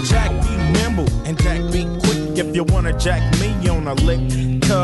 Jack 0.06 0.32
be 0.42 0.56
nimble 0.74 1.08
and 1.26 1.38
Jack 1.42 1.60
be 1.72 1.84
quick 2.04 2.38
if 2.38 2.56
you 2.56 2.64
wanna 2.64 2.98
jack 2.98 3.22
me 3.40 3.68
on 3.70 3.88
a 3.88 3.94
lick. 3.96 4.22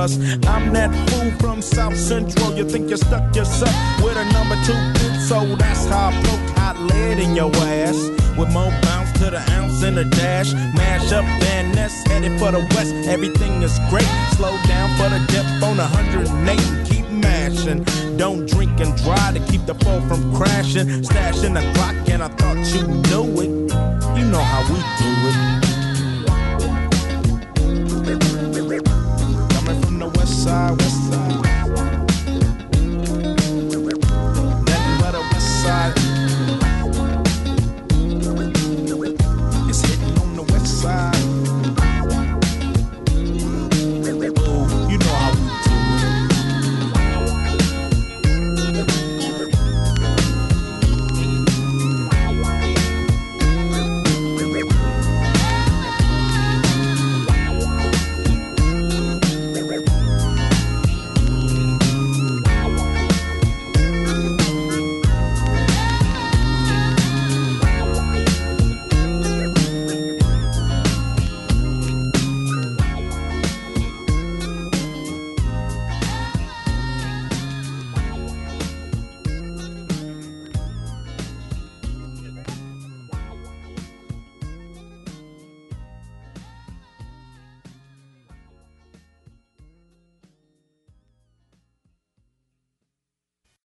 Cause 0.02 0.18
I'm 0.48 0.74
that 0.74 0.90
fool 1.12 1.30
from 1.38 1.62
South 1.62 1.96
Central. 1.96 2.58
You 2.58 2.68
think 2.68 2.90
you 2.90 2.98
stuck 2.98 3.36
yourself 3.36 3.70
with 4.02 4.18
a 4.18 4.26
number 4.34 4.56
two 4.66 4.74
pin, 4.98 5.22
so 5.30 5.46
that's 5.58 5.86
how 5.86 6.10
I 6.10 6.24
poke 6.26 6.58
hot 6.58 6.76
lead 6.90 7.20
in 7.20 7.36
your 7.36 7.52
ass. 7.54 8.10
With 8.36 8.52
more 8.52 8.74
bounce 8.82 9.12
to 9.20 9.30
the 9.30 9.44
ounce 9.52 9.84
in 9.84 9.94
the 9.94 10.06
dash. 10.06 10.54
Mash 10.74 11.12
up 11.12 11.24
Van 11.44 11.72
Ness, 11.76 11.94
headed 12.08 12.40
for 12.40 12.50
the 12.52 12.62
west. 12.74 12.96
Everything 13.08 13.62
is 13.62 13.78
great. 13.92 14.10
Slow 14.38 14.58
down 14.66 14.90
for 14.98 15.08
the 15.14 15.22
dip 15.30 15.46
on 15.62 15.78
108 15.78 16.60
and 16.60 16.88
keep 16.90 17.08
mashing. 17.12 17.84
Don't 18.18 18.50
drink 18.50 18.80
and 18.80 18.98
drive 19.04 19.36
to 19.36 19.52
keep 19.52 19.68
the 19.68 19.76
foe 19.86 20.02
from 20.10 20.36
crashing. 20.36 20.88
Stashing 21.06 21.54
the 21.54 21.62
clock, 21.78 21.96
and 22.10 22.24
I 22.24 22.30
thought 22.40 22.58
you 22.74 22.88
knew 23.06 23.40
it. 23.40 23.52
You 24.18 24.26
know 24.34 24.42
how 24.42 24.64
we 24.64 24.80
do 24.98 25.12
it. 25.30 25.51
side, 30.52 30.78
west 30.82 31.01